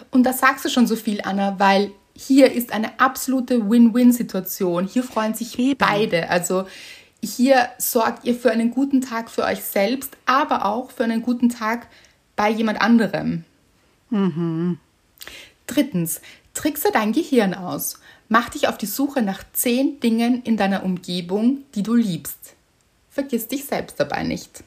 Und 0.09 0.23
da 0.23 0.33
sagst 0.33 0.65
du 0.65 0.69
schon 0.69 0.87
so 0.87 0.95
viel, 0.95 1.21
Anna, 1.21 1.59
weil 1.59 1.91
hier 2.15 2.51
ist 2.51 2.71
eine 2.71 2.99
absolute 2.99 3.69
Win-Win-Situation. 3.69 4.87
Hier 4.87 5.03
freuen 5.03 5.33
sich 5.33 5.57
Eben. 5.57 5.77
beide. 5.77 6.29
Also 6.29 6.65
hier 7.23 7.69
sorgt 7.77 8.25
ihr 8.25 8.35
für 8.35 8.51
einen 8.51 8.71
guten 8.71 9.01
Tag 9.01 9.29
für 9.29 9.43
euch 9.43 9.63
selbst, 9.63 10.17
aber 10.25 10.65
auch 10.65 10.91
für 10.91 11.03
einen 11.03 11.21
guten 11.21 11.49
Tag 11.49 11.87
bei 12.35 12.49
jemand 12.49 12.81
anderem. 12.81 13.45
Drittens, 15.67 16.21
trickse 16.53 16.89
dein 16.91 17.13
Gehirn 17.13 17.53
aus. 17.53 17.99
Mach 18.27 18.49
dich 18.49 18.67
auf 18.67 18.77
die 18.77 18.87
Suche 18.87 19.21
nach 19.21 19.43
zehn 19.53 19.99
Dingen 19.99 20.41
in 20.43 20.57
deiner 20.57 20.83
Umgebung, 20.83 21.59
die 21.75 21.83
du 21.83 21.95
liebst. 21.95 22.55
Vergiss 23.09 23.47
dich 23.47 23.65
selbst 23.65 23.99
dabei 23.99 24.23
nicht. 24.23 24.63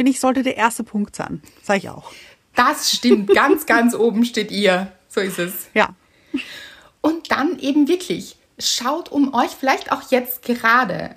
Finde 0.00 0.12
ich, 0.12 0.20
sollte 0.20 0.42
der 0.42 0.56
erste 0.56 0.82
Punkt 0.82 1.14
sein. 1.14 1.42
Sag 1.62 1.76
ich 1.76 1.90
auch. 1.90 2.10
Das 2.54 2.90
stimmt, 2.90 3.34
ganz, 3.34 3.66
ganz 3.66 3.94
oben 3.94 4.24
steht 4.24 4.50
ihr. 4.50 4.90
So 5.08 5.20
ist 5.20 5.38
es. 5.38 5.68
Ja. 5.74 5.94
Und 7.02 7.30
dann 7.30 7.58
eben 7.58 7.86
wirklich, 7.86 8.38
schaut 8.58 9.12
um 9.12 9.34
euch, 9.34 9.50
vielleicht 9.50 9.92
auch 9.92 10.10
jetzt 10.10 10.40
gerade. 10.40 11.16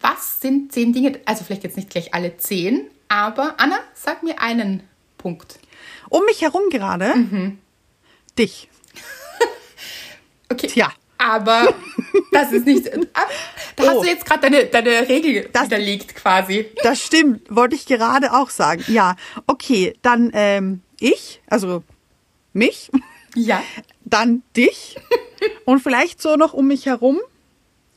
Was 0.00 0.40
sind 0.40 0.72
zehn 0.72 0.92
Dinge, 0.92 1.20
also 1.24 1.44
vielleicht 1.44 1.62
jetzt 1.62 1.76
nicht 1.76 1.88
gleich 1.88 2.14
alle 2.14 2.36
zehn, 2.36 2.90
aber 3.06 3.54
Anna, 3.58 3.78
sag 3.94 4.24
mir 4.24 4.40
einen 4.40 4.82
Punkt. 5.18 5.60
Um 6.08 6.24
mich 6.24 6.42
herum 6.42 6.62
gerade. 6.68 7.14
Dich. 8.36 8.68
Okay. 10.48 10.66
Tja. 10.66 10.92
Aber 11.18 11.74
das 12.32 12.52
ist 12.52 12.66
nicht. 12.66 12.86
Da 13.76 13.84
hast 13.86 13.96
Oh. 13.96 14.02
du 14.02 14.08
jetzt 14.08 14.24
gerade 14.26 14.40
deine, 14.42 14.66
deine 14.66 15.08
Regel 15.08 15.48
Das- 15.52 15.66
widerlegt 15.66 16.14
quasi. 16.14 16.66
Das 16.82 17.00
stimmt, 17.02 17.42
wollte 17.54 17.74
ich 17.74 17.86
gerade 17.86 18.32
auch 18.32 18.50
sagen. 18.50 18.84
Ja, 18.88 19.16
okay, 19.46 19.94
dann 20.02 20.30
ähm, 20.34 20.82
ich, 21.00 21.40
also 21.48 21.82
mich, 22.52 22.90
Ja. 23.34 23.62
dann 24.04 24.42
dich 24.56 24.96
und 25.64 25.80
vielleicht 25.80 26.20
so 26.22 26.36
noch 26.36 26.52
um 26.54 26.66
mich 26.68 26.86
herum. 26.86 27.18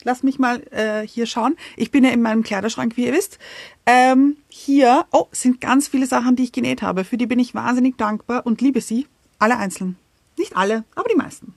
Lass 0.05 0.23
mich 0.23 0.39
mal 0.39 0.61
äh, 0.71 1.05
hier 1.05 1.25
schauen. 1.25 1.57
Ich 1.75 1.91
bin 1.91 2.05
ja 2.05 2.11
in 2.11 2.21
meinem 2.21 2.41
Kleiderschrank, 2.43 2.95
wie 2.95 3.05
ihr 3.07 3.13
wisst. 3.13 3.38
Ähm, 3.85 4.38
hier, 4.47 5.05
oh, 5.11 5.27
sind 5.33 5.59
ganz 5.59 5.89
viele 5.89 6.05
Sachen, 6.05 6.38
die 6.38 6.43
ich 6.43 6.51
genäht 6.53 6.81
habe. 6.81 7.03
Für 7.03 7.17
die 7.17 7.25
bin 7.27 7.38
ich 7.39 7.53
wahnsinnig 7.53 7.97
dankbar 7.97 8.45
und 8.45 8.61
liebe 8.61 8.79
sie. 8.79 9.07
Alle 9.39 9.57
einzeln. 9.57 9.97
Nicht 10.38 10.55
alle, 10.55 10.85
aber 10.95 11.09
die 11.09 11.17
meisten. 11.17 11.53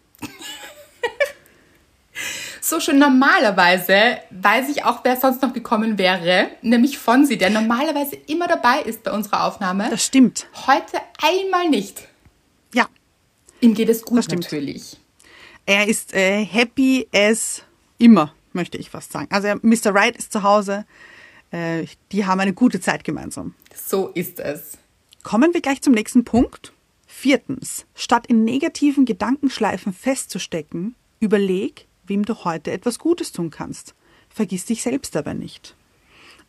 So 2.64 2.78
schon 2.78 2.96
normalerweise 3.00 4.18
weiß 4.30 4.68
ich 4.68 4.84
auch, 4.84 5.00
wer 5.02 5.16
sonst 5.16 5.42
noch 5.42 5.52
gekommen 5.52 5.98
wäre, 5.98 6.48
nämlich 6.62 6.96
Fonsi, 6.96 7.36
der 7.36 7.50
normalerweise 7.50 8.14
immer 8.28 8.46
dabei 8.46 8.82
ist 8.82 9.02
bei 9.02 9.10
unserer 9.10 9.44
Aufnahme. 9.46 9.90
Das 9.90 10.04
stimmt. 10.04 10.46
Heute 10.68 10.98
einmal 11.20 11.68
nicht. 11.68 12.06
Ja, 12.72 12.86
Ihm 13.60 13.74
geht 13.74 13.88
es 13.88 14.02
gut 14.02 14.18
Das 14.18 14.26
stimmt. 14.26 14.44
natürlich. 14.44 14.96
Er 15.66 15.88
ist 15.88 16.14
äh, 16.14 16.44
happy 16.44 17.08
as 17.12 17.62
immer, 17.98 18.32
möchte 18.52 18.78
ich 18.78 18.90
fast 18.90 19.10
sagen. 19.10 19.26
Also 19.30 19.48
Mr. 19.62 19.92
Right 19.92 20.16
ist 20.16 20.32
zu 20.32 20.44
Hause. 20.44 20.84
Äh, 21.50 21.86
die 22.12 22.26
haben 22.26 22.38
eine 22.38 22.52
gute 22.52 22.80
Zeit 22.80 23.02
gemeinsam. 23.02 23.56
So 23.74 24.06
ist 24.14 24.38
es. 24.38 24.78
Kommen 25.24 25.52
wir 25.52 25.62
gleich 25.62 25.82
zum 25.82 25.94
nächsten 25.94 26.24
Punkt. 26.24 26.72
Viertens, 27.08 27.86
statt 27.96 28.28
in 28.28 28.44
negativen 28.44 29.04
Gedankenschleifen 29.04 29.92
festzustecken, 29.92 30.94
überleg, 31.18 31.86
wem 32.06 32.24
du 32.24 32.44
heute 32.44 32.70
etwas 32.70 32.98
Gutes 32.98 33.32
tun 33.32 33.50
kannst. 33.50 33.94
Vergiss 34.28 34.64
dich 34.64 34.82
selbst 34.82 35.14
dabei 35.14 35.34
nicht. 35.34 35.76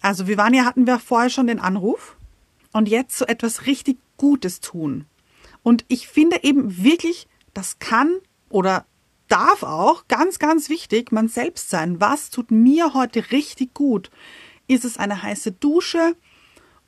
Also 0.01 0.27
wir 0.27 0.37
waren 0.37 0.53
ja, 0.53 0.65
hatten 0.65 0.87
wir 0.87 0.99
vorher 0.99 1.29
schon 1.29 1.47
den 1.47 1.59
Anruf 1.59 2.17
und 2.73 2.89
jetzt 2.89 3.17
so 3.17 3.25
etwas 3.25 3.65
richtig 3.65 3.97
Gutes 4.17 4.59
tun. 4.59 5.05
Und 5.63 5.85
ich 5.87 6.07
finde 6.07 6.43
eben 6.43 6.83
wirklich, 6.83 7.27
das 7.53 7.79
kann 7.79 8.17
oder 8.49 8.85
darf 9.27 9.63
auch 9.63 10.07
ganz, 10.07 10.39
ganz 10.39 10.69
wichtig 10.69 11.11
man 11.11 11.27
selbst 11.27 11.69
sein. 11.69 11.99
Was 11.99 12.29
tut 12.29 12.51
mir 12.51 12.93
heute 12.93 13.31
richtig 13.31 13.73
gut? 13.73 14.11
Ist 14.67 14.85
es 14.85 14.97
eine 14.97 15.23
heiße 15.23 15.53
Dusche? 15.53 16.15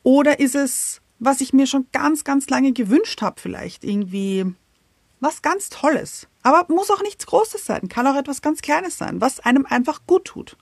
Oder 0.03 0.39
ist 0.39 0.55
es, 0.55 1.01
was 1.19 1.41
ich 1.41 1.53
mir 1.53 1.67
schon 1.67 1.87
ganz, 1.91 2.23
ganz 2.23 2.49
lange 2.49 2.73
gewünscht 2.73 3.21
habe, 3.21 3.41
vielleicht 3.41 3.83
irgendwie 3.83 4.53
was 5.25 5.41
ganz 5.41 5.69
Tolles? 5.69 6.27
Aber 6.43 6.65
muss 6.73 6.91
auch 6.91 7.01
nichts 7.01 7.25
Großes 7.25 7.65
sein, 7.65 7.89
kann 7.89 8.07
auch 8.07 8.15
etwas 8.15 8.41
ganz 8.41 8.61
Kleines 8.61 8.97
sein, 8.97 9.19
was 9.19 9.39
einem 9.39 9.65
einfach 9.65 10.01
gut 10.07 10.25
tut. 10.25 10.55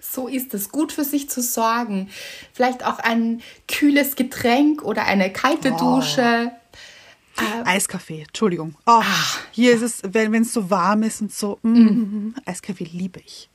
So 0.00 0.28
ist 0.28 0.54
es. 0.54 0.70
Gut 0.70 0.92
für 0.92 1.04
sich 1.04 1.28
zu 1.28 1.42
sorgen. 1.42 2.08
Vielleicht 2.52 2.84
auch 2.84 3.00
ein 3.00 3.42
kühles 3.66 4.14
Getränk 4.14 4.82
oder 4.84 5.04
eine 5.04 5.32
kalte 5.32 5.72
Dusche. 5.72 6.52
Eiskaffee, 7.64 8.22
Entschuldigung. 8.22 8.76
Oh, 8.86 9.02
hier 9.50 9.72
ist 9.72 9.82
es, 9.82 10.02
wenn 10.04 10.34
es 10.34 10.52
so 10.52 10.70
warm 10.70 11.02
ist 11.02 11.20
und 11.20 11.32
so, 11.32 11.58
mm, 11.62 12.34
Eiskaffee 12.44 12.84
liebe 12.84 13.20
ich. 13.20 13.48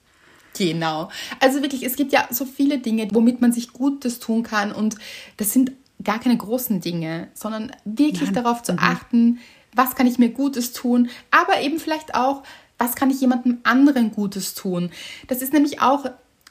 Genau. 0.58 1.10
Also 1.40 1.62
wirklich, 1.62 1.84
es 1.84 1.96
gibt 1.96 2.14
ja 2.14 2.28
so 2.30 2.46
viele 2.46 2.80
Dinge, 2.80 3.08
womit 3.12 3.42
man 3.42 3.52
sich 3.52 3.74
Gutes 3.74 4.20
tun 4.20 4.44
kann. 4.44 4.72
Und 4.72 4.96
das 5.38 5.52
sind 5.52 5.72
gar 6.04 6.20
keine 6.20 6.38
großen 6.38 6.82
Dinge, 6.82 7.30
sondern 7.34 7.72
wirklich 7.86 8.32
Nein. 8.32 8.44
darauf 8.44 8.64
zu 8.64 8.74
achten, 8.78 9.40
was 9.76 9.96
kann 9.96 10.08
ich 10.08 10.20
mir 10.20 10.30
Gutes 10.30 10.74
tun, 10.74 11.10
aber 11.32 11.62
eben 11.62 11.80
vielleicht 11.80 12.16
auch, 12.16 12.44
was 12.78 12.96
kann 12.96 13.10
ich 13.10 13.22
jemandem 13.22 13.60
anderen 13.64 14.12
Gutes 14.12 14.54
tun. 14.56 14.92
Das 15.28 15.42
ist 15.42 15.54
nämlich 15.54 15.82
auch 15.82 16.06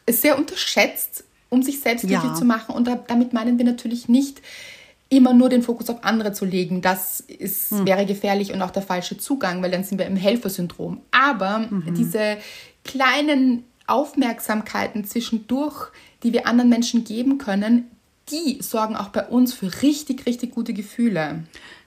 sehr 0.09 0.39
unterschätzt, 0.39 1.25
um 1.51 1.63
sich 1.63 1.81
selbst 1.81 2.05
Ja. 2.05 2.21
glücklich 2.21 2.39
zu 2.39 2.45
machen. 2.45 2.75
Und 2.75 2.87
da, 2.87 2.97
damit 3.07 3.33
meinen 3.33 3.59
wir 3.59 3.65
natürlich 3.65 4.09
nicht, 4.09 4.41
immer 5.11 5.35
nur 5.35 5.51
den 5.51 5.63
Fokus 5.63 5.91
auf 5.91 6.05
andere 6.05 6.33
zu 6.33 6.47
legen. 6.47 6.81
Das 6.81 7.21
ist, 7.21 7.85
wäre 7.85 8.07
gefährlich 8.07 8.53
und 8.55 8.63
auch 8.63 8.71
der 8.71 8.81
falsche 8.83 9.19
Zugang, 9.19 9.63
weil 9.63 9.71
dann 9.71 9.85
sind 9.85 9.99
wir 9.99 10.07
im 10.07 10.17
Helfersyndrom. 10.17 11.03
Aber 11.11 11.69
diese 11.95 12.39
kleinen 12.83 13.65
Aufmerksamkeiten 13.87 15.05
zwischendurch, 15.05 15.91
die 16.23 16.33
wir 16.33 16.47
anderen 16.47 16.71
Menschen 16.71 17.05
geben 17.05 17.37
können, 17.37 17.91
die 18.31 18.63
sorgen 18.63 18.97
auch 18.97 19.09
bei 19.09 19.27
uns 19.27 19.53
für 19.53 19.83
richtig, 19.83 20.25
richtig 20.25 20.53
gute 20.53 20.73
Gefühle. 20.73 21.45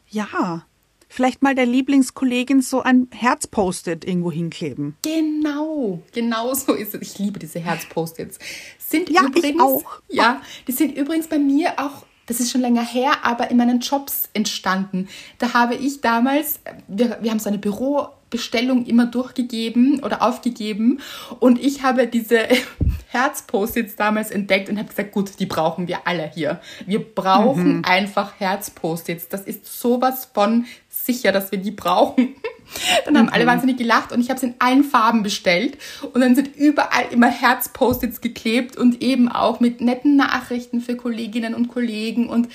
Ja, 0.10 0.64
vielleicht 1.08 1.42
mal 1.42 1.56
der 1.56 1.66
Lieblingskollegin 1.66 2.62
so 2.62 2.82
ein 2.82 3.08
Herz-Post-it 3.12 4.06
irgendwo 4.06 4.32
hinkleben. 4.32 4.96
Genau, 5.02 6.02
genau 6.14 6.54
so 6.54 6.74
ist 6.74 6.96
es. 6.96 7.02
Ich 7.02 7.20
liebe 7.20 7.40
diese 7.40 7.60
Herz-Post-its. 7.60 8.40
Sind 8.78 9.10
Ja, 9.10 9.22
ich 9.24 9.38
übrigens, 9.38 9.62
auch. 9.62 10.02
Ja, 10.10 10.42
die 10.68 10.72
sind 10.72 10.96
übrigens 10.96 11.28
bei 11.28 11.40
mir 11.40 11.74
auch, 11.78 12.06
das 12.28 12.40
ist 12.40 12.52
schon 12.52 12.62
länger 12.62 12.84
her, 12.84 13.12
aber 13.24 13.52
in 13.52 13.58
meinen 13.58 13.80
Jobs 13.80 14.30
entstanden. 14.34 15.08
Da 15.38 15.54
habe 15.54 15.76
ich 15.76 16.02
damals, 16.02 16.60
wir, 16.88 17.20
wir 17.22 17.32
haben 17.32 17.40
so 17.40 17.50
eine 17.50 17.60
Bürobestellung 17.60 18.86
immer 18.86 19.06
durchgegeben 19.06 20.04
oder 20.04 20.22
aufgegeben 20.22 21.02
und 21.40 21.60
ich 21.60 21.84
habe 21.84 22.08
diese 22.08 22.48
Herz-Post-its 23.10 23.96
damals 23.96 24.32
entdeckt 24.32 24.70
und 24.70 24.78
habe 24.78 24.90
gesagt, 24.90 25.12
gut, 25.12 25.40
die 25.40 25.46
brauchen 25.46 25.88
wir 25.88 26.08
alle 26.08 26.30
hier. 26.34 26.60
Wir 26.86 27.00
brauchen 27.00 27.86
einfach 27.86 28.34
Herz-Post-its. 28.40 29.30
Das 29.30 29.42
ist 29.44 29.66
sowas 29.80 30.30
von 30.34 30.66
sicher, 31.06 31.32
dass 31.32 31.52
wir 31.52 31.60
die 31.60 31.72
brauchen. 31.72 32.36
Dann 33.06 33.18
haben 33.18 33.30
alle 33.30 33.46
wahnsinnig 33.46 33.78
gelacht 33.78 34.12
und 34.12 34.22
ich 34.22 34.30
habe 34.30 34.38
es 34.38 34.44
in 34.44 34.56
allen 34.60 34.84
Farben 34.84 35.22
bestellt 35.22 35.78
und 36.14 36.20
dann 36.22 36.36
sind 36.36 36.56
überall 36.56 37.06
immer 37.12 37.28
Herz-Post-its 37.28 38.22
geklebt 38.22 38.76
und 38.76 39.04
eben 39.04 39.30
auch 39.30 39.60
mit 39.60 39.82
netten 39.82 40.16
Nachrichten 40.16 40.82
für 40.82 40.96
Kolleginnen 40.96 41.54
und 41.54 41.68
Kollegen 41.68 42.28
und 42.28 42.50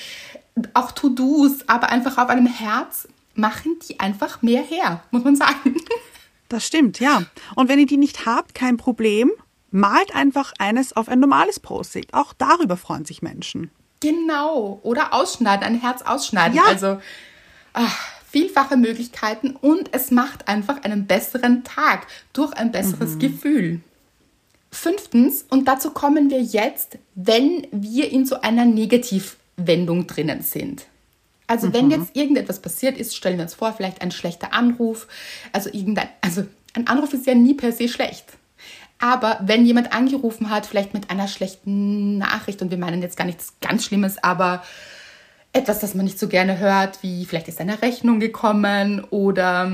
auch 0.74 0.90
To-Dos, 0.90 1.68
aber 1.68 1.90
einfach 1.90 2.18
auf 2.18 2.28
einem 2.28 2.46
Herz 2.46 3.06
machen 3.34 3.78
die 3.88 4.00
einfach 4.00 4.42
mehr 4.42 4.62
her, 4.62 5.02
muss 5.10 5.24
man 5.24 5.36
sagen. 5.36 5.76
Das 6.48 6.66
stimmt, 6.66 6.98
ja. 6.98 7.22
Und 7.54 7.68
wenn 7.68 7.78
ihr 7.78 7.86
die 7.86 7.96
nicht 7.96 8.26
habt, 8.26 8.56
kein 8.56 8.76
Problem. 8.76 9.30
Malt 9.70 10.12
einfach 10.16 10.52
eines 10.58 10.96
auf 10.96 11.08
ein 11.08 11.20
normales 11.20 11.60
Post-it. 11.60 12.12
Auch 12.12 12.32
darüber 12.32 12.76
freuen 12.76 13.04
sich 13.04 13.22
Menschen. 13.22 13.70
Genau. 14.00 14.80
Oder 14.82 15.14
ausschneiden, 15.14 15.64
ein 15.64 15.80
Herz 15.80 16.02
ausschneiden. 16.02 16.56
Ja. 16.56 16.64
Also 16.64 17.00
ach, 17.72 18.04
vielfache 18.30 18.76
Möglichkeiten 18.76 19.56
und 19.56 19.92
es 19.92 20.10
macht 20.10 20.48
einfach 20.48 20.82
einen 20.82 21.06
besseren 21.06 21.64
Tag 21.64 22.06
durch 22.32 22.52
ein 22.52 22.70
besseres 22.70 23.18
Gefühl. 23.18 23.80
Fünftens, 24.70 25.44
und 25.48 25.66
dazu 25.66 25.90
kommen 25.90 26.30
wir 26.30 26.40
jetzt, 26.40 26.98
wenn 27.16 27.66
wir 27.72 28.10
in 28.12 28.24
so 28.24 28.40
einer 28.40 28.64
Negativwendung 28.64 30.06
drinnen 30.06 30.42
sind. 30.42 30.86
Also 31.48 31.72
wenn 31.72 31.90
jetzt 31.90 32.14
irgendetwas 32.14 32.62
passiert 32.62 32.96
ist, 32.96 33.16
stellen 33.16 33.36
wir 33.36 33.42
uns 33.42 33.54
vor, 33.54 33.72
vielleicht 33.72 34.00
ein 34.02 34.12
schlechter 34.12 34.52
Anruf. 34.52 35.08
Also 35.52 35.68
irgendein, 35.68 36.08
also 36.20 36.44
ein 36.74 36.86
Anruf 36.86 37.12
ist 37.12 37.26
ja 37.26 37.34
nie 37.34 37.54
per 37.54 37.72
se 37.72 37.88
schlecht. 37.88 38.26
Aber 39.00 39.40
wenn 39.42 39.66
jemand 39.66 39.92
angerufen 39.92 40.50
hat, 40.50 40.66
vielleicht 40.66 40.94
mit 40.94 41.10
einer 41.10 41.26
schlechten 41.26 42.18
Nachricht, 42.18 42.62
und 42.62 42.70
wir 42.70 42.78
meinen 42.78 43.02
jetzt 43.02 43.16
gar 43.16 43.24
nichts 43.24 43.54
ganz 43.60 43.84
Schlimmes, 43.84 44.22
aber 44.22 44.62
etwas, 45.52 45.80
das 45.80 45.94
man 45.94 46.04
nicht 46.04 46.18
so 46.18 46.28
gerne 46.28 46.58
hört, 46.58 47.02
wie 47.02 47.24
vielleicht 47.24 47.48
ist 47.48 47.60
eine 47.60 47.82
Rechnung 47.82 48.20
gekommen 48.20 49.04
oder 49.10 49.72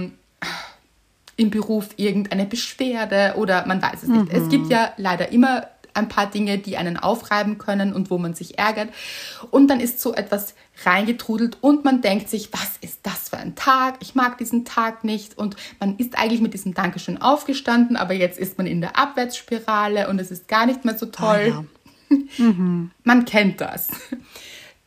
im 1.36 1.50
Beruf 1.50 1.88
irgendeine 1.96 2.46
Beschwerde 2.46 3.34
oder 3.36 3.66
man 3.66 3.82
weiß 3.82 4.02
es 4.04 4.08
nicht. 4.08 4.32
Es 4.32 4.48
gibt 4.48 4.70
ja 4.70 4.92
leider 4.96 5.32
immer 5.32 5.68
ein 5.96 6.08
paar 6.08 6.30
Dinge, 6.30 6.58
die 6.58 6.76
einen 6.76 6.96
aufreiben 6.96 7.58
können 7.58 7.92
und 7.92 8.10
wo 8.10 8.18
man 8.18 8.34
sich 8.34 8.58
ärgert. 8.58 8.90
Und 9.50 9.68
dann 9.68 9.80
ist 9.80 10.00
so 10.00 10.14
etwas 10.14 10.54
reingetrudelt 10.84 11.58
und 11.62 11.84
man 11.84 12.02
denkt 12.02 12.28
sich, 12.28 12.52
was 12.52 12.76
ist 12.80 13.00
das 13.02 13.30
für 13.30 13.38
ein 13.38 13.54
Tag? 13.54 13.96
Ich 14.00 14.14
mag 14.14 14.36
diesen 14.38 14.64
Tag 14.64 15.04
nicht. 15.04 15.38
Und 15.38 15.56
man 15.80 15.96
ist 15.96 16.18
eigentlich 16.18 16.42
mit 16.42 16.52
diesem 16.52 16.74
Dankeschön 16.74 17.20
aufgestanden, 17.20 17.96
aber 17.96 18.12
jetzt 18.12 18.38
ist 18.38 18.58
man 18.58 18.66
in 18.66 18.82
der 18.82 18.98
Abwärtsspirale 18.98 20.08
und 20.08 20.20
es 20.20 20.30
ist 20.30 20.48
gar 20.48 20.66
nicht 20.66 20.84
mehr 20.84 20.98
so 20.98 21.06
toll. 21.06 21.66
Man 23.02 23.24
kennt 23.24 23.60
das. 23.60 23.88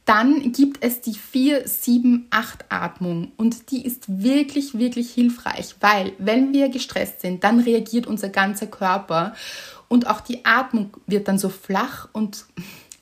Dann 0.10 0.51
gibt 0.54 0.84
es 0.84 1.01
die 1.01 1.13
4-7-8-Atmung 1.13 3.32
und 3.38 3.70
die 3.70 3.86
ist 3.86 4.24
wirklich, 4.24 4.75
wirklich 4.75 5.12
hilfreich, 5.12 5.75
weil 5.82 6.13
wenn 6.18 6.51
wir 6.51 6.70
gestresst 6.70 7.22
sind, 7.22 7.44
dann 7.44 7.60
reagiert 7.60 8.08
unser 8.08 8.30
ganzer 8.30 8.66
Körper 8.66 9.36
und 9.88 10.08
auch 10.08 10.22
die 10.22 10.46
Atmung 10.46 10.98
wird 11.06 11.28
dann 11.28 11.38
so 11.38 11.50
flach 11.50 12.10
und 12.12 12.45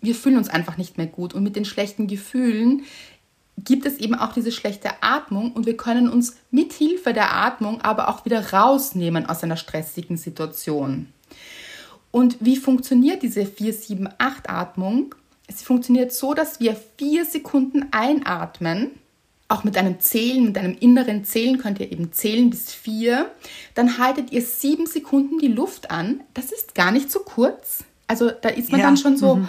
wir 0.01 0.15
fühlen 0.15 0.35
uns 0.35 0.49
einfach 0.49 0.75
nicht 0.75 0.97
mehr 0.97 1.07
gut. 1.07 1.33
Und 1.33 1.43
mit 1.43 1.55
den 1.55 1.63
schlechten 1.63 2.07
Gefühlen 2.07 2.83
gibt 3.57 3.85
es 3.85 3.99
eben 3.99 4.15
auch 4.15 4.33
diese 4.33 4.51
schlechte 4.51 5.01
Atmung 5.01 5.53
und 5.53 5.65
wir 5.65 5.77
können 5.77 6.09
uns 6.09 6.35
mit 6.51 6.73
Hilfe 6.73 7.13
der 7.13 7.33
Atmung 7.33 7.79
aber 7.79 8.09
auch 8.09 8.25
wieder 8.25 8.51
rausnehmen 8.51 9.27
aus 9.27 9.45
einer 9.45 9.55
stressigen 9.55 10.17
Situation. 10.17 11.07
Und 12.11 12.35
wie 12.41 12.57
funktioniert 12.57 13.23
diese 13.23 13.43
4-7-8-Atmung? 13.43 15.15
Es 15.47 15.61
funktioniert 15.61 16.13
so, 16.13 16.33
dass 16.33 16.59
wir 16.59 16.77
vier 16.97 17.25
Sekunden 17.25 17.87
einatmen. 17.91 18.91
Auch 19.49 19.63
mit 19.63 19.77
einem 19.77 20.01
Zählen, 20.01 20.43
mit 20.43 20.57
einem 20.57 20.75
inneren 20.77 21.23
Zählen 21.23 21.57
könnt 21.57 21.79
ihr 21.79 21.89
eben 21.89 22.11
zählen 22.11 22.49
bis 22.49 22.73
vier. 22.73 23.31
Dann 23.75 23.97
haltet 23.97 24.33
ihr 24.33 24.41
sieben 24.41 24.87
Sekunden 24.87 25.39
die 25.39 25.47
Luft 25.47 25.89
an. 25.89 26.21
Das 26.33 26.51
ist 26.51 26.75
gar 26.75 26.91
nicht 26.91 27.09
so 27.09 27.19
kurz. 27.19 27.85
Also 28.07 28.29
da 28.29 28.49
ist 28.49 28.71
man 28.71 28.81
Ja, 28.81 28.87
dann 28.87 28.97
schon 28.97 29.17
so, 29.17 29.47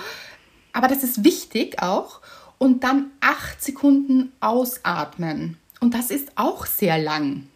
aber 0.73 0.87
das 0.87 1.03
ist 1.03 1.25
wichtig 1.25 1.83
auch. 1.83 2.21
Und 2.59 2.85
dann 2.85 3.11
acht 3.21 3.63
Sekunden 3.63 4.33
ausatmen. 4.41 5.57
Und 5.81 5.95
das 5.95 6.11
ist 6.11 6.31
auch 6.37 6.67
sehr 6.67 6.99
lang. 6.99 7.49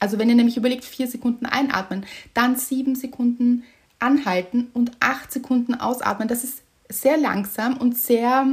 Also 0.00 0.18
wenn 0.18 0.28
ihr 0.28 0.34
nämlich 0.34 0.56
überlegt, 0.56 0.84
vier 0.84 1.06
Sekunden 1.06 1.46
einatmen, 1.46 2.04
dann 2.34 2.56
sieben 2.56 2.94
Sekunden 2.94 3.64
anhalten 4.00 4.70
und 4.74 4.92
acht 5.00 5.32
Sekunden 5.32 5.74
ausatmen, 5.74 6.28
das 6.28 6.44
ist 6.44 6.63
sehr 6.88 7.16
langsam 7.16 7.76
und 7.76 7.96
sehr, 7.96 8.46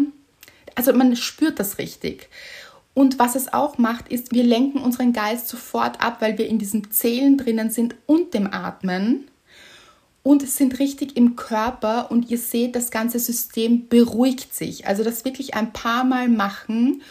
also 0.75 0.93
man 0.93 1.15
spürt 1.15 1.59
das 1.59 1.77
richtig. 1.77 2.29
Und 2.93 3.19
was 3.19 3.35
es 3.35 3.53
auch 3.53 3.77
macht, 3.77 4.09
ist, 4.09 4.33
wir 4.33 4.43
lenken 4.43 4.79
unseren 4.79 5.13
Geist 5.13 5.47
sofort 5.47 6.01
ab, 6.01 6.17
weil 6.19 6.37
wir 6.37 6.47
in 6.47 6.59
diesem 6.59 6.91
Zählen 6.91 7.37
drinnen 7.37 7.69
sind 7.69 7.95
und 8.05 8.33
dem 8.33 8.51
Atmen 8.51 9.29
und 10.23 10.47
sind 10.47 10.79
richtig 10.79 11.17
im 11.17 11.35
Körper 11.35 12.11
und 12.11 12.29
ihr 12.29 12.37
seht, 12.37 12.75
das 12.75 12.91
ganze 12.91 13.19
System 13.19 13.87
beruhigt 13.87 14.53
sich. 14.53 14.87
Also 14.87 15.03
das 15.03 15.25
wirklich 15.25 15.55
ein 15.55 15.73
paar 15.73 16.03
Mal 16.03 16.27
machen 16.27 17.01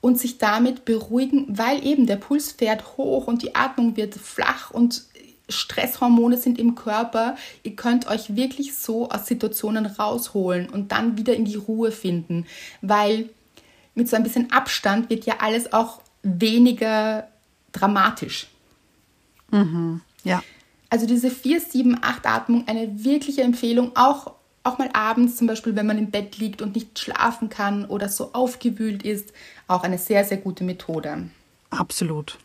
und 0.00 0.18
sich 0.18 0.38
damit 0.38 0.84
beruhigen, 0.84 1.46
weil 1.48 1.84
eben 1.84 2.06
der 2.06 2.16
Puls 2.16 2.52
fährt 2.52 2.96
hoch 2.96 3.26
und 3.26 3.42
die 3.42 3.54
Atmung 3.54 3.96
wird 3.96 4.14
flach 4.14 4.70
und 4.70 5.04
Stresshormone 5.48 6.36
sind 6.38 6.58
im 6.58 6.74
Körper. 6.74 7.36
Ihr 7.62 7.76
könnt 7.76 8.06
euch 8.08 8.36
wirklich 8.36 8.74
so 8.74 9.10
aus 9.10 9.26
Situationen 9.26 9.86
rausholen 9.86 10.68
und 10.68 10.92
dann 10.92 11.16
wieder 11.16 11.34
in 11.34 11.44
die 11.44 11.56
Ruhe 11.56 11.92
finden, 11.92 12.46
weil 12.80 13.28
mit 13.94 14.08
so 14.08 14.16
ein 14.16 14.22
bisschen 14.22 14.52
Abstand 14.52 15.10
wird 15.10 15.26
ja 15.26 15.36
alles 15.40 15.72
auch 15.72 16.00
weniger 16.22 17.28
dramatisch. 17.72 18.46
Ja. 20.24 20.42
Also 20.88 21.06
diese 21.06 21.28
4-7-8-Atmung, 21.28 22.68
eine 22.68 23.04
wirkliche 23.04 23.42
Empfehlung, 23.42 23.92
auch, 23.94 24.32
auch 24.62 24.78
mal 24.78 24.88
abends 24.92 25.36
zum 25.36 25.46
Beispiel, 25.46 25.76
wenn 25.76 25.86
man 25.86 25.98
im 25.98 26.10
Bett 26.10 26.38
liegt 26.38 26.62
und 26.62 26.74
nicht 26.74 26.98
schlafen 26.98 27.48
kann 27.48 27.84
oder 27.84 28.08
so 28.08 28.32
aufgewühlt 28.32 29.02
ist, 29.02 29.32
auch 29.68 29.82
eine 29.82 29.98
sehr, 29.98 30.24
sehr 30.24 30.38
gute 30.38 30.64
Methode. 30.64 31.28
Absolut. 31.70 32.38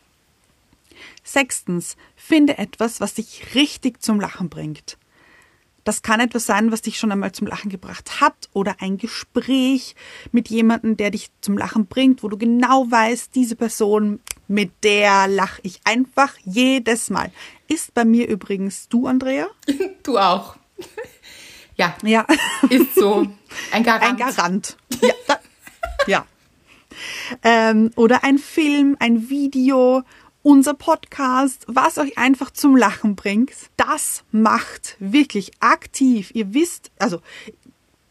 Sechstens, 1.24 1.98
finde 2.16 2.58
etwas, 2.58 3.00
was 3.02 3.14
dich 3.16 3.56
richtig 3.56 4.02
zum 4.02 4.20
Lachen 4.20 4.50
bringt. 4.50 4.98
Das 5.84 6.02
kann 6.02 6.20
etwas 6.20 6.46
sein, 6.46 6.74
was 6.74 6.82
dich 6.82 7.00
schon 7.00 7.14
einmal 7.14 7.32
zum 7.32 7.48
Lachen 7.48 7.70
gebracht 7.70 8.20
hat 8.20 8.50
oder 8.52 8.76
ein 8.80 8.98
Gespräch 8.98 9.96
mit 10.34 10.50
jemandem, 10.50 10.98
der 10.98 11.12
dich 11.12 11.30
zum 11.40 11.58
Lachen 11.58 11.86
bringt, 11.86 12.24
wo 12.24 12.28
du 12.28 12.38
genau 12.38 12.86
weißt, 12.92 13.34
diese 13.34 13.56
Person, 13.56 14.20
mit 14.50 14.72
der 14.84 15.30
lache 15.30 15.62
ich 15.64 15.80
einfach 15.86 16.34
jedes 16.44 17.10
Mal. 17.10 17.32
Ist 17.70 17.94
bei 17.94 18.04
mir 18.04 18.28
übrigens 18.28 18.90
du, 18.90 19.08
Andrea? 19.08 19.48
Du 20.04 20.18
auch. 20.18 20.58
Ja, 21.78 21.96
Ja. 22.04 22.26
ist 22.70 22.96
so. 22.96 23.26
Ein 23.72 23.84
Garant. 23.84 24.04
Ein 24.04 24.18
Garant. 24.18 24.78
Ja. 25.02 25.40
ja. 26.08 26.26
Ähm, 27.44 27.92
oder 27.96 28.24
ein 28.24 28.40
Film, 28.40 28.98
ein 29.00 29.30
Video, 29.30 30.04
unser 30.48 30.76
Podcast, 30.76 31.66
was 31.68 31.98
euch 31.98 32.18
einfach 32.18 32.52
zum 32.52 32.78
Lachen 32.78 33.18
bringt. 33.18 33.52
Das 33.76 34.24
macht 34.32 34.96
wirklich 34.98 35.52
aktiv. 35.60 36.32
Ihr 36.34 36.54
wisst, 36.54 36.90
also 37.00 37.20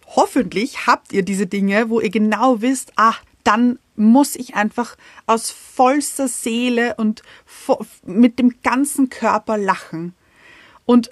hoffentlich 0.05 0.87
habt 0.87 1.15
ihr 1.15 1.23
diese 1.23 1.47
Dinge, 1.47 1.89
wo 1.89 1.99
ihr 1.99 2.11
genau 2.11 2.61
wisst, 2.61 2.93
ah, 2.97 3.15
dann 3.43 3.79
muss 3.95 4.37
ich 4.37 4.55
einfach 4.55 4.99
aus 5.25 5.51
vollster 5.51 6.29
Seele 6.29 6.97
und 6.97 7.23
mit 8.05 8.39
dem 8.39 8.61
ganzen 8.63 9.09
Körper 9.09 9.57
lachen. 9.57 10.15
Und 10.85 11.11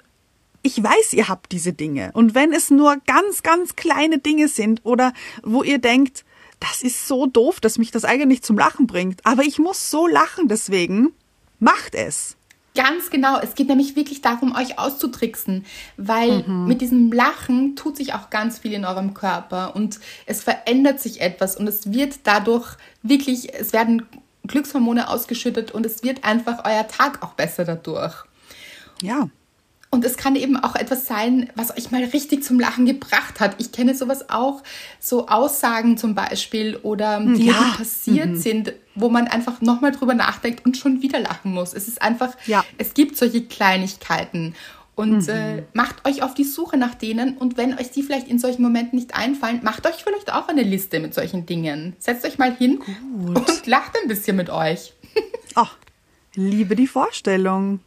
ich 0.61 0.83
weiß, 0.83 1.13
ihr 1.13 1.27
habt 1.27 1.51
diese 1.51 1.73
Dinge. 1.73 2.11
Und 2.13 2.35
wenn 2.35 2.53
es 2.53 2.69
nur 2.69 2.97
ganz, 3.07 3.41
ganz 3.41 3.75
kleine 3.75 4.19
Dinge 4.19 4.47
sind 4.47 4.81
oder 4.85 5.11
wo 5.41 5.63
ihr 5.63 5.79
denkt, 5.79 6.23
das 6.59 6.81
ist 6.81 7.07
so 7.07 7.25
doof, 7.25 7.59
dass 7.59 7.77
mich 7.77 7.91
das 7.91 8.05
eigentlich 8.05 8.41
zum 8.43 8.57
Lachen 8.57 8.87
bringt, 8.87 9.25
aber 9.25 9.43
ich 9.43 9.59
muss 9.59 9.91
so 9.91 10.07
lachen 10.07 10.47
deswegen, 10.47 11.13
macht 11.59 11.95
es. 11.95 12.37
Ganz 12.75 13.09
genau. 13.09 13.39
Es 13.39 13.55
geht 13.55 13.69
nämlich 13.69 13.95
wirklich 13.95 14.21
darum, 14.21 14.53
euch 14.53 14.77
auszutricksen, 14.77 15.65
weil 15.95 16.43
mit 16.43 16.81
diesem 16.81 17.09
Lachen 17.11 17.77
tut 17.77 17.95
sich 17.95 18.13
auch 18.13 18.29
ganz 18.29 18.59
viel 18.59 18.73
in 18.73 18.83
eurem 18.83 19.13
Körper 19.13 19.77
und 19.77 20.01
es 20.25 20.43
verändert 20.43 20.99
sich 20.99 21.21
etwas 21.21 21.55
und 21.55 21.67
es 21.67 21.93
wird 21.93 22.19
dadurch 22.25 22.75
wirklich, 23.01 23.53
es 23.53 23.71
werden 23.71 24.05
Glückshormone 24.45 25.09
ausgeschüttet 25.09 25.71
und 25.71 25.85
es 25.85 26.03
wird 26.03 26.25
einfach 26.25 26.65
euer 26.65 26.85
Tag 26.87 27.23
auch 27.23 27.33
besser 27.33 27.63
dadurch. 27.63 28.25
Ja. 29.01 29.29
Und 29.95 30.03
es 30.03 30.17
kann 30.17 30.35
eben 30.35 30.57
auch 30.57 30.75
etwas 30.75 31.07
sein, 31.07 31.49
was 31.55 31.71
euch 31.77 31.89
mal 31.89 32.03
richtig 32.03 32.43
zum 32.43 32.59
Lachen 32.59 32.85
gebracht 32.85 33.39
hat. 33.39 33.55
Ich 33.59 33.71
kenne 33.71 33.95
sowas 33.95 34.29
auch, 34.29 34.61
so 34.99 35.27
Aussagen 35.29 35.97
zum 35.97 36.15
Beispiel 36.15 36.75
oder 36.83 37.19
Dinge, 37.21 37.37
Ja. 37.39 37.53
die 37.53 37.77
passiert 37.77 38.37
sind, 38.37 38.73
wo 38.93 39.07
man 39.07 39.29
einfach 39.29 39.61
nochmal 39.61 39.93
drüber 39.93 40.13
nachdenkt 40.13 40.65
und 40.65 40.75
schon 40.75 41.01
wieder 41.01 41.19
lachen 41.19 41.53
muss. 41.53 41.73
Es 41.73 41.87
ist 41.87 42.01
einfach, 42.01 42.35
Ja. 42.45 42.65
es 42.77 42.93
gibt 42.93 43.15
solche 43.15 43.45
Kleinigkeiten. 43.45 44.53
Und 44.95 45.27
äh, 45.29 45.63
macht 45.73 46.05
euch 46.05 46.23
auf 46.23 46.33
die 46.33 46.43
Suche 46.43 46.75
nach 46.77 46.95
denen 46.95 47.37
und 47.37 47.55
wenn 47.57 47.77
euch 47.77 47.91
die 47.91 48.03
vielleicht 48.03 48.27
in 48.27 48.37
solchen 48.39 48.61
Momenten 48.61 48.99
nicht 48.99 49.15
einfallen, 49.15 49.61
macht 49.63 49.87
euch 49.87 50.03
vielleicht 50.03 50.31
auch 50.33 50.49
eine 50.49 50.63
Liste 50.63 50.99
mit 50.99 51.13
solchen 51.13 51.45
Dingen. 51.45 51.95
Setzt 51.99 52.25
euch 52.25 52.37
mal 52.37 52.53
hin 52.53 52.79
und 53.33 53.65
lacht 53.65 53.91
ein 54.01 54.09
bisschen 54.09 54.35
mit 54.35 54.49
euch. 54.49 54.91
Oh, 55.57 55.67
liebe 56.35 56.75
die 56.75 56.85
Vorstellung. 56.87 57.79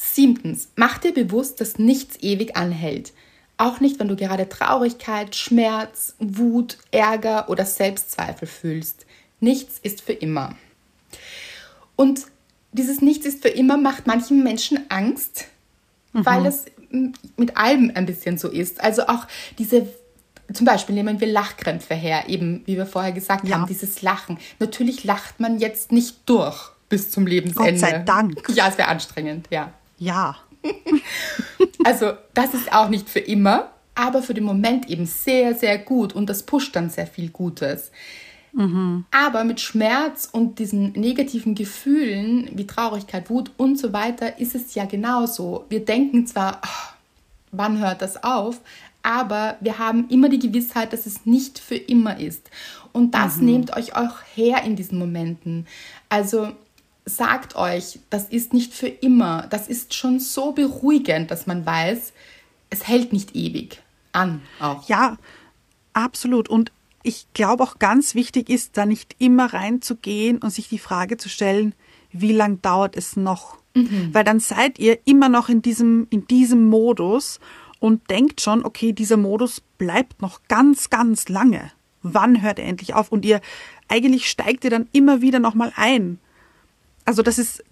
Siebtens, 0.00 0.68
mach 0.76 0.98
dir 0.98 1.12
bewusst, 1.12 1.60
dass 1.60 1.78
nichts 1.78 2.16
ewig 2.20 2.56
anhält. 2.56 3.12
Auch 3.56 3.80
nicht, 3.80 3.98
wenn 3.98 4.06
du 4.06 4.14
gerade 4.14 4.48
Traurigkeit, 4.48 5.34
Schmerz, 5.34 6.14
Wut, 6.20 6.78
Ärger 6.92 7.50
oder 7.50 7.64
Selbstzweifel 7.66 8.46
fühlst. 8.46 9.04
Nichts 9.40 9.80
ist 9.82 10.00
für 10.00 10.12
immer. 10.12 10.54
Und 11.96 12.26
dieses 12.70 13.00
Nichts 13.02 13.26
ist 13.26 13.42
für 13.42 13.48
immer 13.48 13.76
macht 13.76 14.06
manchen 14.06 14.44
Menschen 14.44 14.88
Angst, 14.88 15.46
weil 16.12 16.46
es 16.46 16.66
mit 17.36 17.56
allem 17.56 17.90
ein 17.94 18.06
bisschen 18.06 18.38
so 18.38 18.48
ist. 18.48 18.80
Also 18.80 19.08
auch 19.08 19.26
diese, 19.58 19.88
zum 20.52 20.64
Beispiel 20.64 20.94
nehmen 20.94 21.20
wir 21.20 21.26
Lachkrämpfe 21.26 21.94
her, 21.94 22.28
eben 22.28 22.62
wie 22.66 22.76
wir 22.76 22.86
vorher 22.86 23.10
gesagt 23.12 23.48
Ja. 23.48 23.56
haben, 23.56 23.66
dieses 23.66 24.00
Lachen. 24.02 24.38
Natürlich 24.60 25.02
lacht 25.02 25.40
man 25.40 25.58
jetzt 25.58 25.90
nicht 25.90 26.18
durch 26.26 26.70
bis 26.88 27.10
zum 27.10 27.26
Lebensende. 27.26 27.72
Gott 27.72 27.80
sei 27.80 27.98
Dank. 27.98 28.48
Ja, 28.54 28.68
es 28.68 28.78
wäre 28.78 28.88
anstrengend, 28.88 29.48
ja. 29.50 29.72
Ja. 29.98 30.36
Also 31.84 32.12
das 32.34 32.54
ist 32.54 32.72
auch 32.72 32.88
nicht 32.88 33.08
für 33.08 33.20
immer, 33.20 33.70
aber 33.94 34.20
für 34.20 34.34
den 34.34 34.44
Moment 34.44 34.90
eben 34.90 35.06
sehr, 35.06 35.54
sehr 35.54 35.78
gut 35.78 36.12
und 36.12 36.28
das 36.28 36.42
pusht 36.42 36.74
dann 36.74 36.90
sehr 36.90 37.06
viel 37.06 37.30
Gutes. 37.30 37.92
Aber 39.12 39.44
mit 39.44 39.60
Schmerz 39.60 40.28
und 40.30 40.58
diesen 40.58 40.92
negativen 40.92 41.54
Gefühlen 41.54 42.50
wie 42.54 42.66
Traurigkeit, 42.66 43.30
Wut 43.30 43.52
und 43.56 43.78
so 43.78 43.92
weiter 43.92 44.38
ist 44.40 44.54
es 44.56 44.74
ja 44.74 44.84
genauso. 44.86 45.64
Wir 45.68 45.84
denken 45.84 46.26
zwar, 46.26 46.60
"Ah, 46.62 46.94
wann 47.52 47.78
hört 47.78 48.02
das 48.02 48.22
auf? 48.24 48.60
Aber 49.02 49.56
wir 49.60 49.78
haben 49.78 50.08
immer 50.08 50.28
die 50.28 50.40
Gewissheit, 50.40 50.92
dass 50.92 51.06
es 51.06 51.24
nicht 51.24 51.58
für 51.60 51.76
immer 51.76 52.18
ist. 52.18 52.50
Und 52.92 53.14
das 53.14 53.36
nehmt 53.36 53.76
euch 53.76 53.94
auch 53.94 54.16
her 54.34 54.64
in 54.64 54.74
diesen 54.74 54.98
Momenten. 54.98 55.66
Also 56.08 56.48
sagt 57.08 57.56
euch, 57.56 58.00
das 58.10 58.28
ist 58.28 58.52
nicht 58.52 58.74
für 58.74 58.88
immer. 58.88 59.46
Das 59.50 59.68
ist 59.68 59.94
schon 59.94 60.20
so 60.20 60.52
beruhigend, 60.52 61.30
dass 61.30 61.46
man 61.46 61.64
weiß, 61.64 62.12
es 62.70 62.86
hält 62.86 63.12
nicht 63.12 63.34
ewig 63.34 63.82
an. 64.12 64.42
Auch. 64.60 64.88
Ja, 64.88 65.16
absolut. 65.92 66.48
Und 66.48 66.72
ich 67.02 67.26
glaube 67.32 67.62
auch 67.62 67.78
ganz 67.78 68.14
wichtig 68.14 68.50
ist, 68.50 68.76
da 68.76 68.86
nicht 68.86 69.16
immer 69.18 69.52
reinzugehen 69.52 70.38
und 70.38 70.50
sich 70.50 70.68
die 70.68 70.78
Frage 70.78 71.16
zu 71.16 71.28
stellen, 71.28 71.74
wie 72.12 72.32
lang 72.32 72.60
dauert 72.62 72.96
es 72.96 73.16
noch? 73.16 73.58
Weil 74.12 74.24
dann 74.24 74.40
seid 74.40 74.78
ihr 74.78 74.98
immer 75.04 75.28
noch 75.28 75.48
in 75.48 75.62
diesem, 75.62 76.08
in 76.10 76.26
diesem 76.26 76.68
Modus 76.68 77.38
und 77.78 78.10
denkt 78.10 78.40
schon, 78.40 78.64
okay, 78.64 78.92
dieser 78.92 79.16
Modus 79.16 79.62
bleibt 79.78 80.20
noch 80.20 80.40
ganz, 80.48 80.90
ganz 80.90 81.28
lange. 81.28 81.70
Wann 82.02 82.42
hört 82.42 82.58
er 82.58 82.66
endlich 82.66 82.94
auf? 82.94 83.12
Und 83.12 83.24
ihr, 83.24 83.40
eigentlich 83.86 84.28
steigt 84.28 84.64
ihr 84.64 84.70
dann 84.70 84.88
immer 84.92 85.20
wieder 85.20 85.38
nochmal 85.38 85.72
ein. 85.76 86.18
Also 87.08 87.22
das 87.22 87.38
ist 87.38 87.64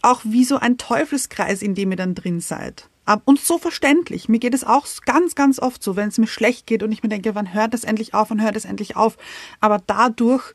auch 0.00 0.20
wie 0.22 0.44
so 0.44 0.58
ein 0.58 0.78
Teufelskreis, 0.78 1.60
in 1.60 1.74
dem 1.74 1.90
ihr 1.90 1.96
dann 1.96 2.14
drin 2.14 2.38
seid. 2.38 2.88
Und 3.24 3.40
so 3.40 3.58
verständlich. 3.58 4.28
Mir 4.28 4.38
geht 4.38 4.54
es 4.54 4.62
auch 4.62 4.86
ganz, 5.04 5.34
ganz 5.34 5.58
oft 5.58 5.82
so, 5.82 5.96
wenn 5.96 6.08
es 6.08 6.18
mir 6.18 6.28
schlecht 6.28 6.68
geht 6.68 6.84
und 6.84 6.92
ich 6.92 7.02
mir 7.02 7.08
denke, 7.08 7.34
wann 7.34 7.52
hört 7.52 7.74
das 7.74 7.82
endlich 7.82 8.14
auf, 8.14 8.30
wann 8.30 8.40
hört 8.40 8.54
das 8.54 8.64
endlich 8.64 8.94
auf. 8.94 9.16
Aber 9.58 9.82
dadurch 9.84 10.54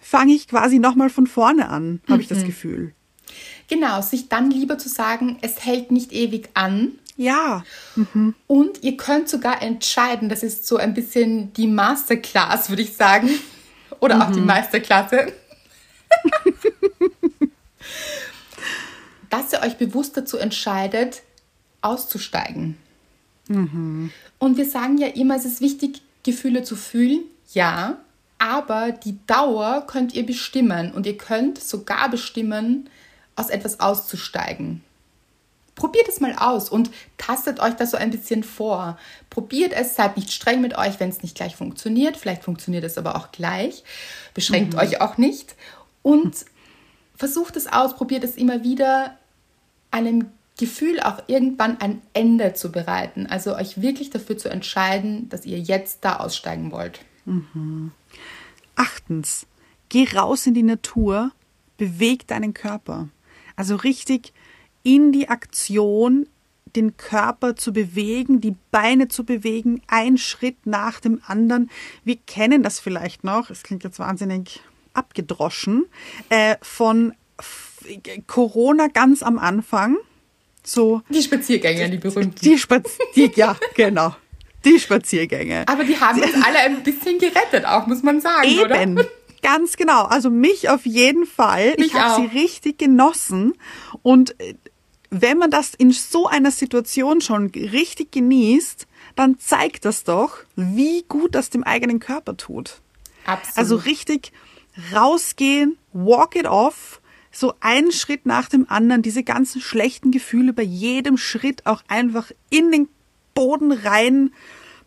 fange 0.00 0.32
ich 0.32 0.48
quasi 0.48 0.80
nochmal 0.80 1.10
von 1.10 1.28
vorne 1.28 1.68
an, 1.68 2.00
habe 2.08 2.20
ich 2.20 2.26
das 2.26 2.42
Gefühl. 2.42 2.92
Genau, 3.68 4.02
sich 4.02 4.28
dann 4.28 4.50
lieber 4.50 4.76
zu 4.76 4.88
sagen, 4.88 5.38
es 5.40 5.64
hält 5.64 5.92
nicht 5.92 6.10
ewig 6.10 6.48
an. 6.54 6.98
Ja, 7.16 7.62
Und 8.48 8.82
ihr 8.82 8.96
könnt 8.96 9.28
sogar 9.28 9.62
entscheiden, 9.62 10.28
das 10.28 10.42
ist 10.42 10.66
so 10.66 10.76
ein 10.76 10.92
bisschen 10.92 11.52
die 11.52 11.68
Masterclass, 11.68 12.68
würde 12.68 12.82
ich 12.82 12.96
sagen. 12.96 13.30
Oder 14.00 14.26
auch 14.26 14.32
die 14.32 14.40
Meisterklasse. 14.40 15.32
dass 19.30 19.52
ihr 19.52 19.60
euch 19.62 19.76
bewusst 19.76 20.16
dazu 20.16 20.36
entscheidet, 20.36 21.22
auszusteigen. 21.82 22.76
Und 24.38 24.56
wir 24.56 24.68
sagen 24.68 24.98
ja 24.98 25.08
immer, 25.08 25.36
es 25.36 25.44
ist 25.44 25.60
wichtig, 25.60 26.02
Gefühle 26.22 26.62
zu 26.62 26.76
fühlen, 26.76 27.24
ja, 27.52 27.98
aber 28.38 28.92
die 28.92 29.18
Dauer 29.26 29.84
könnt 29.86 30.14
ihr 30.14 30.24
bestimmen 30.24 30.92
und 30.92 31.06
ihr 31.06 31.16
könnt 31.16 31.62
sogar 31.62 32.08
bestimmen, 32.10 32.88
aus 33.36 33.48
etwas 33.48 33.80
auszusteigen. 33.80 34.82
Probiert 35.74 36.08
es 36.08 36.20
mal 36.20 36.34
aus 36.34 36.68
und 36.68 36.90
tastet 37.16 37.58
euch 37.60 37.74
das 37.74 37.92
so 37.92 37.96
ein 37.96 38.10
bisschen 38.10 38.44
vor. 38.44 38.98
Probiert 39.30 39.72
es, 39.72 39.96
seid 39.96 40.16
nicht 40.16 40.30
streng 40.30 40.60
mit 40.60 40.76
euch, 40.76 41.00
wenn 41.00 41.08
es 41.08 41.22
nicht 41.22 41.36
gleich 41.36 41.56
funktioniert. 41.56 42.18
Vielleicht 42.18 42.44
funktioniert 42.44 42.84
es 42.84 42.98
aber 42.98 43.16
auch 43.16 43.32
gleich. 43.32 43.82
Beschränkt 44.34 44.74
euch 44.74 45.00
auch 45.00 45.16
nicht. 45.16 45.54
Und 46.02 46.44
versucht 47.20 47.56
es 47.56 47.66
aus, 47.66 47.96
probiert 47.96 48.24
es 48.24 48.36
immer 48.36 48.64
wieder, 48.64 49.18
einem 49.90 50.30
Gefühl 50.58 51.00
auch 51.00 51.22
irgendwann 51.26 51.78
ein 51.78 52.00
Ende 52.14 52.54
zu 52.54 52.72
bereiten. 52.72 53.26
Also 53.26 53.54
euch 53.56 53.82
wirklich 53.82 54.08
dafür 54.08 54.38
zu 54.38 54.48
entscheiden, 54.48 55.28
dass 55.28 55.44
ihr 55.44 55.58
jetzt 55.58 55.98
da 56.00 56.16
aussteigen 56.16 56.72
wollt. 56.72 57.00
Achtens, 58.74 59.46
geh 59.90 60.08
raus 60.16 60.46
in 60.46 60.54
die 60.54 60.62
Natur, 60.62 61.30
beweg 61.76 62.26
deinen 62.26 62.54
Körper. 62.54 63.08
Also 63.54 63.76
richtig 63.76 64.32
in 64.82 65.12
die 65.12 65.28
Aktion, 65.28 66.26
den 66.74 66.96
Körper 66.96 67.54
zu 67.54 67.74
bewegen, 67.74 68.40
die 68.40 68.56
Beine 68.70 69.08
zu 69.08 69.24
bewegen, 69.24 69.82
ein 69.88 70.16
Schritt 70.16 70.64
nach 70.64 71.00
dem 71.00 71.20
anderen. 71.26 71.68
Wir 72.02 72.16
kennen 72.16 72.62
das 72.62 72.80
vielleicht 72.80 73.24
noch, 73.24 73.50
es 73.50 73.62
klingt 73.62 73.84
jetzt 73.84 73.98
wahnsinnig 73.98 74.62
abgedroschen, 75.00 75.86
äh, 76.28 76.56
von 76.62 77.14
Corona 78.26 78.88
ganz 78.88 79.22
am 79.22 79.38
Anfang. 79.38 79.96
So 80.62 81.02
Die 81.08 81.22
Spaziergänge, 81.22 81.88
die 81.90 81.96
berühmten. 81.96 82.38
die 82.42 82.58
Spaz 82.58 82.98
die, 83.16 83.30
ja, 83.34 83.56
genau. 83.74 84.14
Die 84.64 84.78
Spaziergänge. 84.78 85.64
Aber 85.66 85.84
die 85.84 85.98
haben 85.98 86.20
uns 86.20 86.34
alle 86.44 86.58
ein 86.58 86.82
bisschen 86.82 87.18
gerettet, 87.18 87.64
auch 87.64 87.86
muss 87.86 88.02
man 88.02 88.20
sagen, 88.20 88.46
Eben. 88.46 88.98
oder? 88.98 89.08
Ganz 89.42 89.78
genau. 89.78 90.04
Also 90.04 90.28
mich 90.28 90.68
auf 90.68 90.84
jeden 90.84 91.24
Fall. 91.24 91.74
Mich 91.78 91.86
ich 91.88 91.94
habe 91.94 92.20
sie 92.20 92.38
richtig 92.38 92.76
genossen. 92.78 93.54
Und 94.02 94.38
äh, 94.38 94.54
wenn 95.08 95.38
man 95.38 95.50
das 95.50 95.72
in 95.74 95.92
so 95.92 96.26
einer 96.26 96.50
Situation 96.50 97.22
schon 97.22 97.46
richtig 97.46 98.12
genießt, 98.12 98.86
dann 99.16 99.38
zeigt 99.38 99.86
das 99.86 100.04
doch, 100.04 100.36
wie 100.56 101.04
gut 101.08 101.34
das 101.34 101.48
dem 101.48 101.64
eigenen 101.64 102.00
Körper 102.00 102.36
tut. 102.36 102.82
Absolut. 103.24 103.56
Also 103.56 103.76
richtig 103.76 104.32
rausgehen, 104.92 105.76
walk 105.92 106.36
it 106.36 106.46
off, 106.46 107.00
so 107.32 107.54
einen 107.60 107.92
Schritt 107.92 108.26
nach 108.26 108.48
dem 108.48 108.66
anderen, 108.68 109.02
diese 109.02 109.22
ganzen 109.22 109.60
schlechten 109.60 110.10
Gefühle 110.10 110.52
bei 110.52 110.62
jedem 110.62 111.16
Schritt 111.16 111.64
auch 111.66 111.82
einfach 111.88 112.30
in 112.50 112.70
den 112.72 112.88
Boden 113.34 113.72
rein 113.72 114.32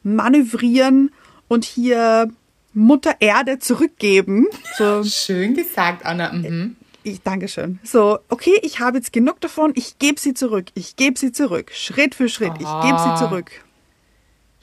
manövrieren 0.03 1.11
und 1.47 1.63
hier 1.65 2.29
Mutter 2.73 3.15
Erde 3.19 3.59
zurückgeben. 3.59 4.47
So, 4.77 5.03
Schön 5.05 5.53
gesagt, 5.53 6.05
Anna. 6.05 6.33
Mhm. 6.33 6.75
ich 7.03 7.21
danke 7.21 7.47
schön. 7.47 7.79
So, 7.83 8.19
okay, 8.29 8.57
ich 8.63 8.79
habe 8.79 8.97
jetzt 8.97 9.13
genug 9.13 9.39
davon, 9.41 9.71
ich 9.75 9.99
gebe 9.99 10.19
sie 10.19 10.33
zurück, 10.33 10.65
ich 10.73 10.95
gebe 10.95 11.17
sie 11.19 11.31
zurück, 11.31 11.71
Schritt 11.73 12.15
für 12.15 12.29
Schritt, 12.29 12.53
ich 12.55 12.59
gebe 12.81 12.97
sie 12.99 13.09
Ah. 13.09 13.15
zurück. 13.17 13.51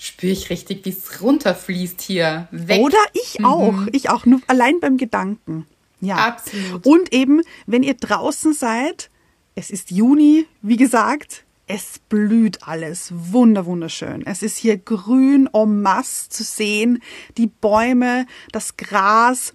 Spüre 0.02 0.32
ich 0.32 0.48
richtig, 0.48 0.86
wie 0.86 0.88
es 0.88 1.20
runterfließt 1.20 2.00
hier. 2.00 2.48
Weg. 2.50 2.80
Oder 2.80 2.96
ich 3.12 3.44
auch. 3.44 3.86
Ich 3.92 4.08
auch. 4.08 4.24
Nur 4.24 4.40
allein 4.46 4.80
beim 4.80 4.96
Gedanken. 4.96 5.66
Ja. 6.00 6.16
Absolut. 6.16 6.86
Und 6.86 7.12
eben, 7.12 7.42
wenn 7.66 7.82
ihr 7.82 7.92
draußen 7.92 8.54
seid, 8.54 9.10
es 9.54 9.70
ist 9.70 9.90
Juni, 9.90 10.46
wie 10.62 10.78
gesagt, 10.78 11.44
es 11.66 11.98
blüht 12.08 12.62
alles. 12.62 13.12
Wunder, 13.14 13.66
wunderschön. 13.66 14.24
Es 14.24 14.42
ist 14.42 14.56
hier 14.56 14.78
grün 14.78 15.50
en 15.52 15.82
masse 15.82 16.30
zu 16.30 16.44
sehen. 16.44 17.02
Die 17.36 17.48
Bäume, 17.48 18.24
das 18.52 18.78
Gras, 18.78 19.52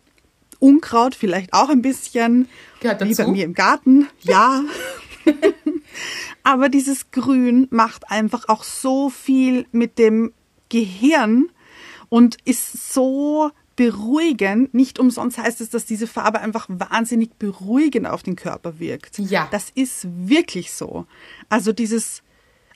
Unkraut 0.60 1.16
vielleicht 1.16 1.54
auch 1.54 1.70
ein 1.70 1.82
bisschen. 1.82 2.50
Gehört 2.82 3.02
Wie 3.02 3.16
bei 3.16 3.24
dazu? 3.24 3.32
mir 3.32 3.46
im 3.46 3.56
Garten. 3.56 4.10
Ja. 4.22 4.64
Aber 6.46 6.70
dieses 6.70 7.10
Grün 7.10 7.68
macht 7.72 8.12
einfach 8.12 8.48
auch 8.50 8.64
so 8.64 9.10
viel 9.10 9.66
mit 9.72 9.98
dem 9.98 10.32
Gehirn 10.70 11.50
und 12.10 12.38
ist 12.46 12.94
so 12.94 13.50
beruhigend. 13.76 14.72
Nicht 14.72 15.00
umsonst 15.00 15.40
heißt 15.40 15.60
es, 15.60 15.72
dass 15.72 15.86
diese 15.86 16.06
Farbe 16.06 16.40
einfach 16.40 16.68
wahnsinnig 16.70 17.34
beruhigend 17.40 18.06
auf 18.06 18.22
den 18.22 18.36
Körper 18.36 18.78
wirkt. 18.78 19.18
Ja. 19.18 19.48
Das 19.50 19.72
ist 19.74 20.06
wirklich 20.08 20.72
so. 20.72 21.08
Also 21.50 21.74
dieses, 21.74 22.22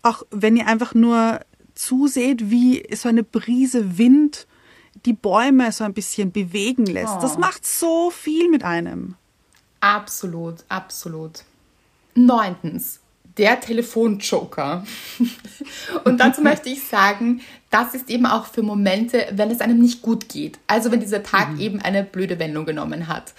auch 0.01 0.23
wenn 0.31 0.57
ihr 0.57 0.65
einfach 0.65 0.95
nur 0.95 1.39
zuseht, 1.75 2.49
wie 2.49 2.83
so 2.95 3.07
eine 3.07 3.21
Brise 3.23 3.99
Wind 3.99 4.47
die 5.05 5.13
Bäume 5.13 5.71
so 5.71 5.83
ein 5.83 5.93
bisschen 5.93 6.31
bewegen 6.31 6.87
lässt. 6.87 7.17
Oh. 7.17 7.21
Das 7.21 7.37
macht 7.37 7.67
so 7.67 8.09
viel 8.09 8.49
mit 8.49 8.63
einem. 8.63 9.13
Absolut, 9.79 10.65
absolut. 10.69 11.43
Neuntens, 12.15 12.99
der 13.39 13.59
Telefonjoker. 13.59 14.83
Und 16.03 16.19
dazu 16.19 16.41
möchte 16.41 16.69
ich 16.69 16.83
sagen, 16.83 17.41
das 17.69 17.95
ist 17.95 18.09
eben 18.09 18.25
auch 18.25 18.45
für 18.45 18.61
Momente, 18.61 19.27
wenn 19.31 19.49
es 19.49 19.61
einem 19.61 19.79
nicht 19.79 20.01
gut 20.01 20.27
geht. 20.27 20.59
Also 20.67 20.91
wenn 20.91 20.99
dieser 20.99 21.23
Tag 21.23 21.57
eben 21.57 21.81
eine 21.81 22.03
blöde 22.03 22.37
Wendung 22.37 22.65
genommen 22.65 23.07
hat 23.07 23.33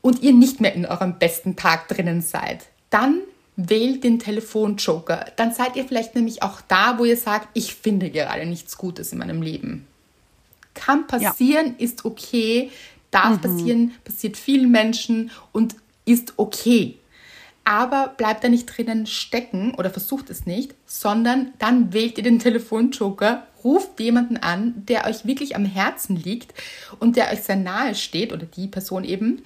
und 0.00 0.22
ihr 0.22 0.32
nicht 0.32 0.60
mehr 0.60 0.74
in 0.74 0.86
eurem 0.86 1.18
besten 1.18 1.56
Tag 1.56 1.88
drinnen 1.88 2.22
seid, 2.22 2.64
dann 2.90 3.20
wählt 3.56 4.02
den 4.02 4.18
Telefonjoker. 4.18 5.26
Dann 5.36 5.52
seid 5.52 5.76
ihr 5.76 5.84
vielleicht 5.84 6.14
nämlich 6.14 6.42
auch 6.42 6.62
da, 6.62 6.98
wo 6.98 7.04
ihr 7.04 7.18
sagt, 7.18 7.48
ich 7.52 7.74
finde 7.74 8.10
gerade 8.10 8.46
nichts 8.46 8.78
Gutes 8.78 9.12
in 9.12 9.18
meinem 9.18 9.42
Leben. 9.42 9.86
Kann 10.74 11.06
passieren, 11.06 11.74
ist 11.76 12.06
okay, 12.06 12.70
darf 13.10 13.42
passieren, 13.42 13.92
passiert 14.04 14.38
vielen 14.38 14.70
Menschen 14.70 15.30
und 15.52 15.76
ist 16.06 16.32
okay. 16.38 16.96
Aber 17.64 18.14
bleibt 18.16 18.42
da 18.42 18.48
nicht 18.48 18.66
drinnen 18.66 19.06
stecken 19.06 19.74
oder 19.74 19.90
versucht 19.90 20.30
es 20.30 20.46
nicht, 20.46 20.74
sondern 20.84 21.52
dann 21.58 21.92
wählt 21.92 22.18
ihr 22.18 22.24
den 22.24 22.40
Telefonjoker, 22.40 23.46
ruft 23.62 24.00
jemanden 24.00 24.36
an, 24.36 24.74
der 24.88 25.06
euch 25.06 25.24
wirklich 25.24 25.54
am 25.54 25.64
Herzen 25.64 26.16
liegt 26.16 26.54
und 26.98 27.16
der 27.16 27.30
euch 27.30 27.42
sehr 27.42 27.56
nahe 27.56 27.94
steht 27.94 28.32
oder 28.32 28.46
die 28.46 28.66
Person 28.66 29.04
eben. 29.04 29.42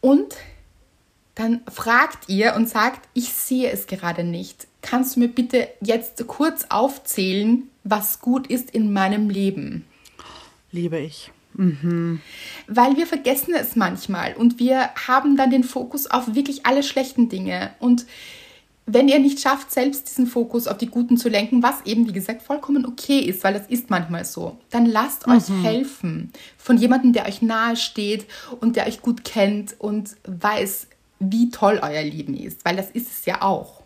Und 0.00 0.36
dann 1.34 1.60
fragt 1.70 2.28
ihr 2.28 2.54
und 2.54 2.68
sagt, 2.68 3.08
ich 3.14 3.32
sehe 3.32 3.70
es 3.70 3.86
gerade 3.86 4.24
nicht. 4.24 4.66
Kannst 4.82 5.16
du 5.16 5.20
mir 5.20 5.28
bitte 5.28 5.68
jetzt 5.80 6.26
kurz 6.26 6.66
aufzählen, 6.70 7.68
was 7.84 8.20
gut 8.20 8.46
ist 8.46 8.70
in 8.70 8.92
meinem 8.92 9.28
Leben? 9.28 9.84
Liebe 10.72 10.98
ich. 10.98 11.30
Weil 12.66 12.96
wir 12.96 13.06
vergessen 13.06 13.54
es 13.54 13.76
manchmal 13.76 14.34
und 14.34 14.58
wir 14.58 14.90
haben 15.06 15.36
dann 15.36 15.50
den 15.50 15.64
Fokus 15.64 16.06
auf 16.06 16.34
wirklich 16.34 16.64
alle 16.66 16.82
schlechten 16.82 17.28
Dinge. 17.28 17.70
Und 17.78 18.06
wenn 18.86 19.08
ihr 19.08 19.18
nicht 19.18 19.40
schafft, 19.40 19.70
selbst 19.70 20.08
diesen 20.08 20.26
Fokus 20.26 20.66
auf 20.66 20.78
die 20.78 20.88
guten 20.88 21.16
zu 21.16 21.28
lenken, 21.28 21.62
was 21.62 21.82
eben, 21.84 22.08
wie 22.08 22.12
gesagt, 22.12 22.42
vollkommen 22.42 22.86
okay 22.86 23.20
ist, 23.20 23.44
weil 23.44 23.54
das 23.54 23.66
ist 23.68 23.90
manchmal 23.90 24.24
so, 24.24 24.58
dann 24.70 24.86
lasst 24.86 25.28
euch 25.28 25.48
helfen 25.62 26.32
von 26.56 26.76
jemandem, 26.76 27.12
der 27.12 27.26
euch 27.26 27.42
nahe 27.42 27.76
steht 27.76 28.26
und 28.60 28.76
der 28.76 28.86
euch 28.86 29.02
gut 29.02 29.24
kennt 29.24 29.76
und 29.78 30.16
weiß, 30.26 30.88
wie 31.20 31.50
toll 31.50 31.78
euer 31.82 32.02
Leben 32.02 32.34
ist, 32.34 32.64
weil 32.64 32.76
das 32.76 32.90
ist 32.90 33.10
es 33.10 33.26
ja 33.26 33.42
auch. 33.42 33.82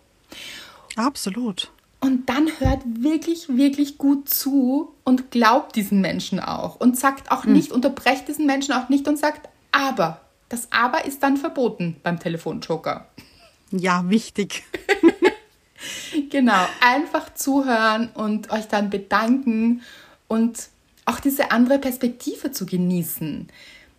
Absolut. 0.97 1.71
Und 2.05 2.29
dann 2.29 2.51
hört 2.59 2.83
wirklich, 2.85 3.49
wirklich 3.49 3.97
gut 3.97 4.29
zu 4.29 4.93
und 5.05 5.31
glaubt 5.31 5.75
diesen 5.75 6.03
Menschen 6.03 6.39
auch 6.39 6.77
und 6.77 6.99
sagt 6.99 7.31
auch 7.31 7.47
nicht, 7.47 7.73
unterbrecht 7.73 8.29
diesen 8.29 8.45
Menschen 8.45 8.75
auch 8.75 8.91
nicht 8.91 9.09
und 9.09 9.19
sagt, 9.19 9.49
aber. 9.73 10.21
Das 10.51 10.69
aber 10.71 11.07
ist 11.07 11.23
dann 11.23 11.39
verboten 11.39 11.97
beim 12.03 12.21
Telefonjoker. 12.21 13.09
Ja, 13.71 14.05
wichtig. 14.11 14.65
Genau, 16.31 16.67
einfach 16.81 17.35
zuhören 17.35 18.09
und 18.15 18.51
euch 18.51 18.69
dann 18.69 18.89
bedanken 18.89 19.83
und 20.29 20.69
auch 21.05 21.21
diese 21.21 21.51
andere 21.51 21.79
Perspektive 21.79 22.53
zu 22.53 22.65
genießen. 22.65 23.49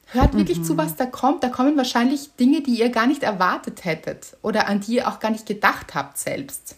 Hört 0.07 0.35
wirklich 0.35 0.63
zu, 0.63 0.77
was 0.77 0.95
da 0.95 1.05
kommt. 1.05 1.43
Da 1.43 1.49
kommen 1.49 1.77
wahrscheinlich 1.77 2.31
Dinge, 2.39 2.61
die 2.61 2.79
ihr 2.79 2.89
gar 2.89 3.05
nicht 3.05 3.21
erwartet 3.21 3.85
hättet 3.85 4.35
oder 4.41 4.67
an 4.67 4.79
die 4.79 4.95
ihr 4.95 5.07
auch 5.07 5.19
gar 5.19 5.29
nicht 5.29 5.45
gedacht 5.45 5.93
habt 5.93 6.17
selbst. 6.17 6.75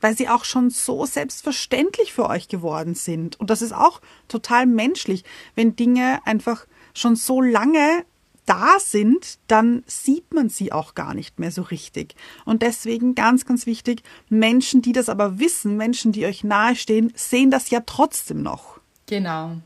Weil 0.00 0.16
sie 0.16 0.28
auch 0.28 0.44
schon 0.44 0.70
so 0.70 1.06
selbstverständlich 1.06 2.12
für 2.12 2.28
euch 2.28 2.48
geworden 2.48 2.94
sind. 2.94 3.38
Und 3.40 3.50
das 3.50 3.62
ist 3.62 3.72
auch 3.72 4.00
total 4.28 4.66
menschlich. 4.66 5.24
Wenn 5.54 5.76
Dinge 5.76 6.20
einfach 6.24 6.66
schon 6.94 7.16
so 7.16 7.40
lange 7.40 8.04
da 8.48 8.78
sind, 8.78 9.38
dann 9.46 9.82
sieht 9.86 10.32
man 10.32 10.48
sie 10.48 10.72
auch 10.72 10.94
gar 10.94 11.12
nicht 11.12 11.38
mehr 11.38 11.50
so 11.50 11.62
richtig. 11.62 12.14
Und 12.46 12.62
deswegen 12.62 13.14
ganz, 13.14 13.44
ganz 13.44 13.66
wichtig, 13.66 14.02
Menschen, 14.30 14.80
die 14.80 14.92
das 14.92 15.10
aber 15.10 15.38
wissen, 15.38 15.76
Menschen, 15.76 16.12
die 16.12 16.24
euch 16.24 16.44
nahestehen, 16.44 17.12
sehen 17.14 17.50
das 17.50 17.68
ja 17.68 17.80
trotzdem 17.84 18.42
noch. 18.42 18.80
Genau. 19.06 19.58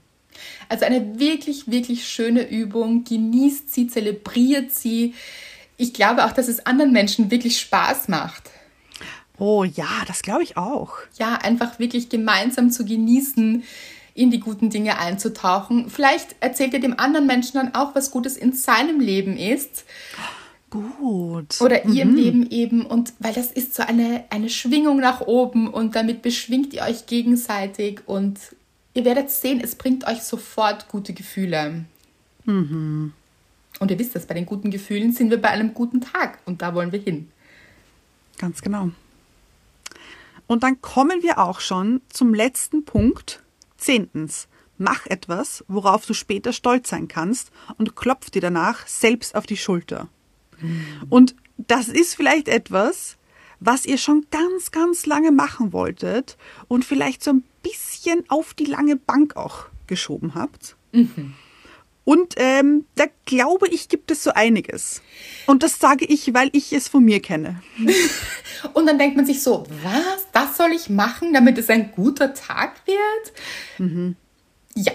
Also 0.68 0.84
eine 0.84 1.20
wirklich, 1.20 1.70
wirklich 1.70 2.08
schöne 2.08 2.48
Übung. 2.48 3.04
Genießt 3.04 3.72
sie, 3.72 3.86
zelebriert 3.86 4.72
sie. 4.72 5.14
Ich 5.76 5.94
glaube 5.94 6.24
auch, 6.24 6.32
dass 6.32 6.48
es 6.48 6.66
anderen 6.66 6.92
Menschen 6.92 7.30
wirklich 7.30 7.60
Spaß 7.60 8.08
macht. 8.08 8.50
Oh 9.42 9.64
ja, 9.64 10.04
das 10.06 10.22
glaube 10.22 10.44
ich 10.44 10.56
auch. 10.56 10.98
Ja, 11.18 11.34
einfach 11.34 11.80
wirklich 11.80 12.08
gemeinsam 12.08 12.70
zu 12.70 12.84
genießen, 12.84 13.64
in 14.14 14.30
die 14.30 14.38
guten 14.38 14.70
Dinge 14.70 15.00
einzutauchen. 15.00 15.90
Vielleicht 15.90 16.36
erzählt 16.38 16.74
ihr 16.74 16.80
dem 16.80 16.96
anderen 16.96 17.26
Menschen 17.26 17.54
dann 17.54 17.74
auch, 17.74 17.96
was 17.96 18.12
Gutes 18.12 18.36
in 18.36 18.52
seinem 18.52 19.00
Leben 19.00 19.36
ist 19.36 19.84
Gut. 20.70 21.60
oder 21.60 21.84
ihrem 21.86 22.14
Leben 22.14 22.50
eben. 22.52 22.86
Und 22.86 23.14
weil 23.18 23.32
das 23.32 23.50
ist 23.50 23.74
so 23.74 23.82
eine, 23.82 24.22
eine 24.30 24.48
Schwingung 24.48 24.98
nach 24.98 25.22
oben 25.22 25.66
und 25.66 25.96
damit 25.96 26.22
beschwingt 26.22 26.72
ihr 26.72 26.82
euch 26.82 27.06
gegenseitig 27.06 28.02
und 28.06 28.38
ihr 28.94 29.04
werdet 29.04 29.28
sehen, 29.30 29.60
es 29.60 29.74
bringt 29.74 30.06
euch 30.06 30.22
sofort 30.22 30.86
gute 30.86 31.14
Gefühle. 31.14 31.84
Und 33.80 33.90
ihr 33.90 33.98
wisst 33.98 34.14
das, 34.14 34.26
bei 34.26 34.34
den 34.34 34.46
guten 34.46 34.70
Gefühlen 34.70 35.12
sind 35.12 35.30
wir 35.30 35.42
bei 35.42 35.48
einem 35.48 35.74
guten 35.74 36.00
Tag 36.00 36.38
und 36.44 36.62
da 36.62 36.76
wollen 36.76 36.92
wir 36.92 37.00
hin. 37.00 37.28
Ganz 38.38 38.62
genau. 38.62 38.92
Und 40.52 40.64
dann 40.64 40.82
kommen 40.82 41.22
wir 41.22 41.38
auch 41.38 41.60
schon 41.60 42.02
zum 42.10 42.34
letzten 42.34 42.84
Punkt. 42.84 43.42
Zehntens. 43.78 44.48
Mach 44.76 45.06
etwas, 45.06 45.64
worauf 45.66 46.04
du 46.04 46.12
später 46.12 46.52
stolz 46.52 46.90
sein 46.90 47.08
kannst 47.08 47.50
und 47.78 47.96
klopf 47.96 48.28
dir 48.28 48.42
danach 48.42 48.86
selbst 48.86 49.34
auf 49.34 49.46
die 49.46 49.56
Schulter. 49.56 50.08
Und 51.08 51.34
das 51.56 51.88
ist 51.88 52.14
vielleicht 52.14 52.48
etwas, 52.48 53.16
was 53.60 53.86
ihr 53.86 53.96
schon 53.96 54.26
ganz, 54.30 54.72
ganz 54.72 55.06
lange 55.06 55.32
machen 55.32 55.72
wolltet 55.72 56.36
und 56.68 56.84
vielleicht 56.84 57.24
so 57.24 57.30
ein 57.30 57.44
bisschen 57.62 58.24
auf 58.28 58.52
die 58.52 58.66
lange 58.66 58.96
Bank 58.96 59.36
auch 59.36 59.68
geschoben 59.86 60.34
habt. 60.34 60.76
Und 62.04 62.34
ähm, 62.36 62.84
da 62.96 63.04
glaube 63.26 63.68
ich, 63.68 63.88
gibt 63.88 64.10
es 64.10 64.24
so 64.24 64.32
einiges. 64.32 65.02
Und 65.46 65.62
das 65.62 65.78
sage 65.78 66.04
ich, 66.04 66.34
weil 66.34 66.50
ich 66.52 66.72
es 66.72 66.88
von 66.88 67.04
mir 67.04 67.20
kenne. 67.20 67.62
Und 68.74 68.86
dann 68.86 68.98
denkt 68.98 69.16
man 69.16 69.24
sich 69.24 69.42
so, 69.42 69.64
was, 69.82 70.26
das 70.32 70.56
soll 70.56 70.72
ich 70.72 70.88
machen, 70.90 71.32
damit 71.32 71.58
es 71.58 71.70
ein 71.70 71.92
guter 71.92 72.34
Tag 72.34 72.80
wird? 72.86 73.32
Ja, 74.74 74.92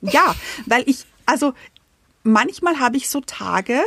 Ja, 0.00 0.34
weil 0.66 0.82
ich, 0.86 1.04
also 1.26 1.54
manchmal 2.22 2.80
habe 2.80 2.96
ich 2.96 3.08
so 3.08 3.20
Tage, 3.20 3.80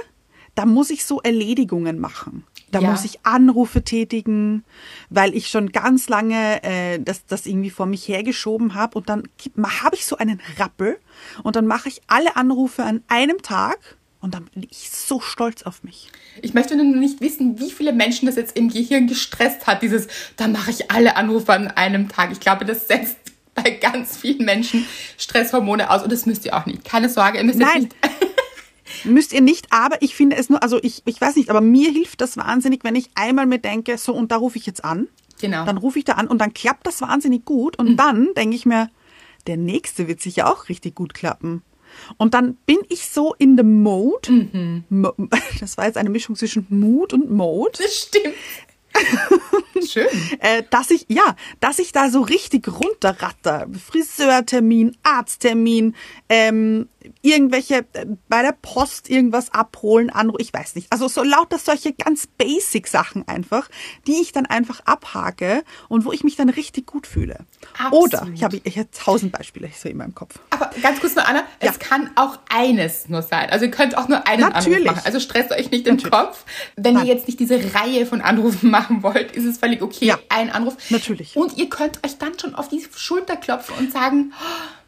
da 0.56 0.66
muss 0.66 0.90
ich 0.90 1.06
so 1.06 1.22
Erledigungen 1.22 2.00
machen. 2.00 2.46
Da 2.72 2.80
Ja. 2.80 2.92
muss 2.92 3.04
ich 3.06 3.20
Anrufe 3.26 3.84
tätigen, 3.84 4.64
weil 5.10 5.36
ich 5.36 5.50
schon 5.50 5.72
ganz 5.72 6.08
lange 6.10 6.64
äh, 6.64 7.00
das, 7.00 7.26
das 7.26 7.46
irgendwie 7.46 7.70
vor 7.70 7.86
mich 7.86 8.08
hergeschoben 8.08 8.74
habe. 8.76 8.98
Und 8.98 9.10
dann 9.10 9.24
habe 9.84 9.96
ich 9.96 10.06
so 10.06 10.18
einen 10.18 10.40
Rappel 10.58 10.98
und 11.44 11.56
dann 11.56 11.68
mache 11.68 11.90
ich 11.90 12.02
alle 12.08 12.36
Anrufe 12.36 12.84
an 12.84 13.04
einem 13.08 13.42
Tag 13.42 13.98
und 14.22 14.34
dann 14.36 14.46
bin 14.46 14.68
ich 14.70 14.90
so 14.90 15.20
stolz 15.20 15.64
auf 15.64 15.84
mich. 15.84 16.10
ich 16.42 16.54
möchte 16.54 16.76
nur 16.76 16.86
nicht 16.86 17.22
wissen, 17.22 17.60
wie 17.60 17.72
viele 17.72 17.92
Menschen 17.92 18.28
das 18.28 18.36
jetzt 18.36 18.56
im 18.56 18.70
Gehirn 18.70 19.08
gestresst 19.08 19.66
hat, 19.68 19.82
dieses, 19.82 20.08
da 20.38 20.48
mache 20.48 20.70
ich 20.72 20.92
alle 20.92 21.16
Anrufe 21.16 21.52
an 21.54 21.68
einem 21.70 22.08
Tag. 22.08 22.32
Ich 22.32 22.40
glaube, 22.40 22.64
das 22.66 22.88
setzt 22.88 23.18
bei 23.56 23.72
ganz 23.72 24.16
vielen 24.18 24.46
Menschen 24.46 24.86
Stresshormone 25.18 25.90
aus 25.90 26.04
und 26.04 26.12
das 26.12 26.26
müsst 26.26 26.46
ihr 26.46 26.56
auch 26.56 26.66
nicht. 26.68 26.86
Keine 26.86 27.10
Sorge, 27.10 27.40
ihr 27.40 27.44
müsst 27.44 27.60
jetzt 27.60 27.68
Nein. 27.74 27.82
nicht 27.84 27.96
Müsst 29.04 29.34
ihr 29.34 29.42
nicht, 29.42 29.68
aber 29.72 30.02
ich 30.02 30.16
finde 30.16 30.36
es 30.38 30.50
nur, 30.50 30.62
also 30.64 30.80
ich, 30.82 31.02
ich 31.06 31.20
weiß 31.20 31.36
nicht, 31.36 31.50
aber 31.50 31.62
mir 31.62 31.92
hilft 31.92 32.22
das 32.22 32.38
wahnsinnig, 32.38 32.84
wenn 32.84 32.96
ich 32.96 33.10
einmal 33.16 33.46
mir 33.46 33.60
denke, 33.60 33.98
so 33.98 34.14
und 34.14 34.32
da 34.32 34.38
rufe 34.38 34.58
ich 34.58 34.66
jetzt 34.66 34.84
an. 34.84 35.08
Genau. 35.40 35.66
Dann 35.66 35.78
rufe 35.78 36.00
ich 36.00 36.06
da 36.06 36.14
an 36.14 36.28
und 36.28 36.40
dann 36.40 36.54
klappt 36.54 36.86
das 36.86 37.02
wahnsinnig 37.02 37.46
gut 37.46 37.78
und 37.80 37.98
dann 37.98 38.30
denke 38.36 38.56
ich 38.56 38.66
mir, 38.66 38.90
der 39.48 39.58
nächste 39.58 40.08
wird 40.08 40.22
sicher 40.22 40.52
auch 40.52 40.70
richtig 40.70 40.96
gut 40.96 41.14
klappen. 41.14 41.64
Und 42.18 42.34
dann 42.34 42.56
bin 42.66 42.78
ich 42.90 43.08
so 43.10 43.34
in 43.38 43.58
the 43.58 43.64
mode. 43.64 44.84
Mo 44.90 45.14
das 45.60 45.78
war 45.78 45.86
jetzt 45.88 45.98
eine 45.98 46.10
Mischung 46.10 46.36
zwischen 46.36 46.66
Mood 46.70 47.14
und 47.14 47.32
Mode, 47.32 47.80
Das 47.82 47.94
stimmt. 47.96 48.36
Schön. 49.90 50.08
äh, 50.40 50.64
dass 50.70 50.92
ich, 50.92 51.06
ja, 51.08 51.36
dass 51.60 51.80
ich 51.80 51.92
da 51.92 52.10
so 52.10 52.22
richtig 52.22 52.68
runterratter. 52.68 53.68
Friseurtermin, 53.90 54.98
Arzttermin, 55.04 55.96
ähm, 56.30 56.88
irgendwelche 57.22 57.86
äh, 57.94 58.06
bei 58.30 58.42
der 58.42 58.54
Post 58.62 59.10
irgendwas 59.10 59.54
abholen, 59.54 60.10
anrufen, 60.10 60.42
ich 60.42 60.54
weiß 60.54 60.76
nicht. 60.76 60.88
Also 60.92 61.08
so 61.08 61.24
lauter 61.24 61.58
solche 61.58 61.94
ganz 61.94 62.28
basic 62.28 62.88
Sachen 62.88 63.28
einfach, 63.28 63.70
die 64.08 64.22
ich 64.22 64.32
dann 64.32 64.46
einfach 64.46 64.82
abhake 64.86 65.64
und 65.90 66.06
wo 66.06 66.12
ich 66.12 66.24
mich 66.24 66.36
dann 66.36 66.50
richtig 66.50 66.86
gut 66.88 67.08
fühle. 67.08 67.40
Absolut. 67.78 68.14
Oder 68.14 68.28
ich 68.34 68.44
habe 68.44 68.62
ich 68.64 68.78
habe 68.78 68.90
tausend 68.92 69.32
Beispiele 69.32 69.70
so 69.76 69.90
in 69.90 69.98
meinem 69.98 70.16
Kopf. 70.16 70.40
Aber 70.50 70.70
ganz 70.82 71.00
kurz 71.00 71.16
noch, 71.16 71.26
Anna, 71.26 71.44
Ja. 71.62 71.72
es 71.72 71.80
kann 71.80 72.12
auch 72.16 72.40
eines 72.50 73.10
nur 73.10 73.22
sein. 73.22 73.50
Also 73.50 73.66
ihr 73.66 73.72
könnt 73.72 73.98
auch 73.98 74.08
nur 74.08 74.28
einen 74.28 74.42
Natürlich. 74.42 74.78
Anruf 74.80 74.96
machen. 74.96 75.06
Also 75.06 75.20
stresst 75.20 75.52
euch 75.52 75.72
nicht 75.72 75.86
Natürlich. 75.86 76.12
Kopf. 76.12 76.46
Wenn 76.76 76.96
Nein. 76.96 77.06
ihr 77.06 77.14
jetzt 77.14 77.28
nicht 77.28 77.40
diese 77.40 77.60
Reihe 77.74 78.06
von 78.06 78.22
Anrufen 78.22 78.70
machen 78.72 79.04
wollt, 79.04 79.32
ist 79.32 79.46
es 79.46 79.58
völlig 79.58 79.82
okay. 79.82 80.06
Ja. 80.06 80.20
Ein 80.30 80.50
Anruf. 80.50 80.76
Natürlich. 80.90 81.36
Und 81.36 81.58
ihr 81.58 81.70
könnt 81.70 82.06
euch 82.06 82.18
dann 82.18 82.38
schon 82.40 82.56
auf 82.56 82.70
die 82.70 82.86
Schulter 82.96 83.36
klopfen 83.36 83.76
und 83.78 83.92
sagen, 83.92 84.34
oh, 84.34 84.81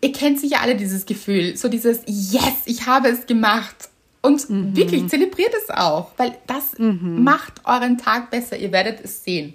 ihr 0.00 0.12
kennt 0.12 0.40
sicher 0.40 0.60
alle 0.60 0.76
dieses 0.76 1.06
Gefühl. 1.06 1.56
So 1.56 1.68
dieses, 1.68 2.00
yes, 2.06 2.54
ich 2.66 2.86
habe 2.86 3.08
es 3.08 3.26
gemacht. 3.26 3.88
Und 4.20 4.50
Mhm. 4.50 4.76
wirklich 4.76 5.08
zelebriert 5.08 5.52
es 5.54 5.70
auch, 5.70 6.10
weil 6.16 6.36
das 6.48 6.72
macht 6.78 7.62
euren 7.64 7.98
Tag 7.98 8.30
besser. 8.30 8.56
Ihr 8.58 8.72
werdet 8.72 9.00
es 9.04 9.22
sehen. 9.24 9.54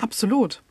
Absolut. 0.00 0.62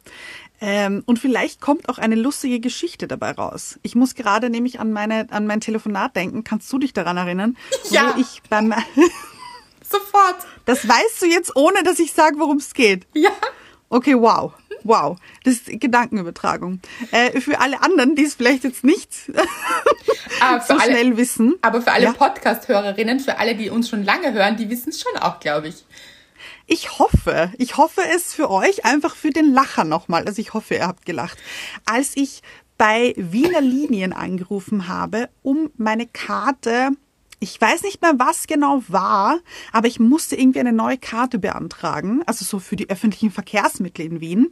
Ähm, 0.61 1.03
und 1.07 1.17
vielleicht 1.19 1.59
kommt 1.59 1.89
auch 1.89 1.97
eine 1.97 2.15
lustige 2.15 2.59
Geschichte 2.59 3.07
dabei 3.07 3.31
raus. 3.31 3.79
Ich 3.81 3.95
muss 3.95 4.13
gerade 4.15 4.49
nämlich 4.49 4.79
an 4.79 4.93
meine 4.93 5.27
an 5.31 5.45
mein 5.47 5.59
Telefonat 5.61 6.15
denken. 6.15 6.43
Kannst 6.43 6.71
du 6.71 6.77
dich 6.77 6.93
daran 6.93 7.17
erinnern? 7.17 7.57
Ja. 7.89 8.15
Ich 8.17 8.41
beim 8.49 8.69
Sofort. 9.83 10.37
Das 10.65 10.87
weißt 10.87 11.21
du 11.21 11.25
jetzt, 11.25 11.55
ohne 11.55 11.83
dass 11.83 11.99
ich 11.99 12.13
sage, 12.13 12.37
worum 12.39 12.57
es 12.57 12.73
geht. 12.73 13.05
Ja. 13.13 13.31
Okay, 13.93 14.15
wow. 14.15 14.53
Wow. 14.83 15.17
Das 15.43 15.53
ist 15.53 15.79
Gedankenübertragung. 15.79 16.81
Äh, 17.11 17.39
für 17.39 17.59
alle 17.61 17.81
anderen, 17.81 18.15
die 18.15 18.23
es 18.25 18.33
vielleicht 18.35 18.63
jetzt 18.63 18.83
nicht 18.83 19.09
Aber 20.41 20.61
für 20.61 20.73
so 20.73 20.79
alle, 20.79 20.91
schnell 20.91 21.15
wissen. 21.17 21.55
Aber 21.61 21.81
für 21.81 21.91
alle 21.91 22.05
Ja. 22.05 22.13
Podcast-Hörerinnen, 22.13 23.19
für 23.19 23.37
alle, 23.37 23.55
die 23.55 23.69
uns 23.69 23.87
schon 23.89 24.03
lange 24.03 24.33
hören, 24.33 24.57
die 24.57 24.69
wissen 24.69 24.89
es 24.89 24.99
schon 25.01 25.15
auch, 25.21 25.39
glaube 25.39 25.67
ich. 25.69 25.85
Ich 26.65 26.97
hoffe, 26.97 27.53
ich 27.57 27.77
hoffe 27.77 28.01
es 28.15 28.33
für 28.33 28.49
euch, 28.49 28.83
einfach 28.83 29.15
für 29.15 29.29
den 29.29 29.53
Lacher 29.53 29.83
nochmal. 29.83 30.25
Also 30.25 30.41
ich 30.41 30.53
hoffe, 30.53 30.75
ihr 30.75 30.87
habt 30.87 31.05
gelacht. 31.05 31.37
Als 31.85 32.11
ich 32.15 32.41
bei 32.77 33.13
Wiener 33.15 33.61
Linien 33.61 34.11
angerufen 34.11 34.87
habe, 34.87 35.29
um 35.43 35.69
meine 35.77 36.07
Karte, 36.07 36.89
ich 37.43 37.59
weiß 37.59 37.83
nicht 37.83 38.01
mehr, 38.01 38.13
was 38.17 38.47
genau 38.47 38.81
war, 38.87 39.39
aber 39.73 39.87
ich 39.87 39.99
musste 39.99 40.37
irgendwie 40.37 40.61
eine 40.61 40.71
neue 40.71 40.97
Karte 40.97 41.39
beantragen, 41.39 42.23
also 42.25 42.45
so 42.45 42.59
für 42.59 42.77
die 42.77 42.89
öffentlichen 42.89 43.31
Verkehrsmittel 43.31 44.05
in 44.05 44.21
Wien. 44.21 44.51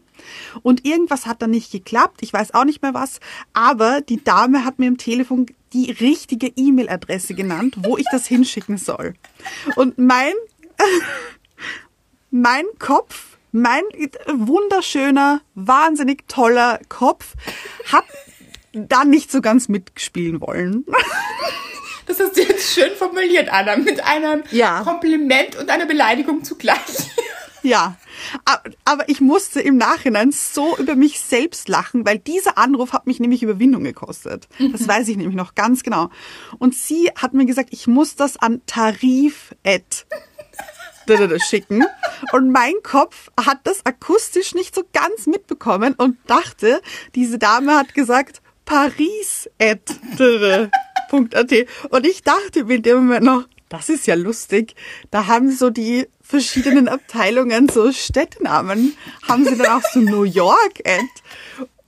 Und 0.61 0.85
irgendwas 0.85 1.25
hat 1.25 1.41
dann 1.41 1.51
nicht 1.51 1.71
geklappt, 1.71 2.19
ich 2.21 2.33
weiß 2.33 2.53
auch 2.53 2.65
nicht 2.65 2.81
mehr 2.81 2.93
was, 2.93 3.21
aber 3.53 4.01
die 4.01 4.21
Dame 4.21 4.65
hat 4.65 4.77
mir 4.77 4.87
im 4.87 4.97
Telefon 4.97 5.45
die 5.71 5.89
richtige 5.89 6.47
E-Mail-Adresse 6.47 7.33
genannt, 7.33 7.77
wo 7.77 7.97
ich 7.97 8.05
das 8.11 8.27
hinschicken 8.27 8.77
soll. 8.77 9.13
Und 9.77 9.97
mein 9.97 10.33
mein 12.29 12.65
Kopf, 12.77 13.37
mein 13.53 13.83
wunderschöner, 14.27 15.41
wahnsinnig 15.55 16.27
toller 16.27 16.79
Kopf 16.89 17.35
hat 17.89 18.03
da 18.73 19.05
nicht 19.05 19.31
so 19.31 19.39
ganz 19.39 19.69
mitspielen 19.69 20.41
wollen. 20.41 20.85
Das 22.05 22.19
hast 22.19 22.35
du 22.37 22.41
jetzt 22.41 22.73
schön 22.73 22.91
formuliert, 22.97 23.51
Anna, 23.51 23.77
mit 23.77 24.03
einem 24.03 24.43
Ja. 24.51 24.81
Kompliment 24.81 25.55
und 25.55 25.69
einer 25.69 25.85
Beleidigung 25.85 26.43
zugleich. 26.43 26.79
Ja, 27.63 27.95
aber 28.85 29.07
ich 29.07 29.21
musste 29.21 29.61
im 29.61 29.77
Nachhinein 29.77 30.31
so 30.31 30.75
über 30.77 30.95
mich 30.95 31.19
selbst 31.19 31.69
lachen, 31.69 32.05
weil 32.07 32.17
dieser 32.17 32.57
Anruf 32.57 32.91
hat 32.91 33.05
mich 33.05 33.19
nämlich 33.19 33.43
Überwindung 33.43 33.83
gekostet. 33.83 34.47
Das 34.71 34.87
weiß 34.87 35.07
ich 35.09 35.17
nämlich 35.17 35.35
noch 35.35 35.53
ganz 35.53 35.83
genau. 35.83 36.09
Und 36.57 36.73
sie 36.73 37.11
hat 37.15 37.33
mir 37.35 37.45
gesagt, 37.45 37.69
ich 37.71 37.85
muss 37.85 38.15
das 38.15 38.37
an 38.37 38.61
Tarif 38.65 39.55
schicken. 41.47 41.83
Und 42.31 42.51
mein 42.51 42.73
Kopf 42.83 43.29
hat 43.45 43.59
das 43.65 43.85
akustisch 43.85 44.55
nicht 44.55 44.73
so 44.73 44.83
ganz 44.93 45.27
mitbekommen 45.27 45.93
und 45.95 46.17
dachte, 46.27 46.81
diese 47.13 47.37
Dame 47.37 47.75
hat 47.75 47.93
gesagt, 47.93 48.41
paris.at. 51.11 51.67
Und 51.89 52.07
ich 52.07 52.23
dachte 52.23 52.65
mir 52.65 52.75
in 52.75 52.83
dem 52.83 52.97
Moment 52.97 53.25
noch, 53.25 53.43
das 53.69 53.89
ist 53.89 54.07
ja 54.07 54.15
lustig. 54.15 54.75
Da 55.11 55.27
haben 55.27 55.51
so 55.51 55.69
die 55.69 56.07
verschiedenen 56.21 56.87
Abteilungen 56.87 57.69
so 57.69 57.91
Städtenamen. 57.91 58.97
Haben 59.27 59.45
sie 59.45 59.57
dann 59.57 59.67
auch 59.67 59.83
so 59.93 59.99
New 59.99 60.23
York 60.23 60.79
at 60.85 61.01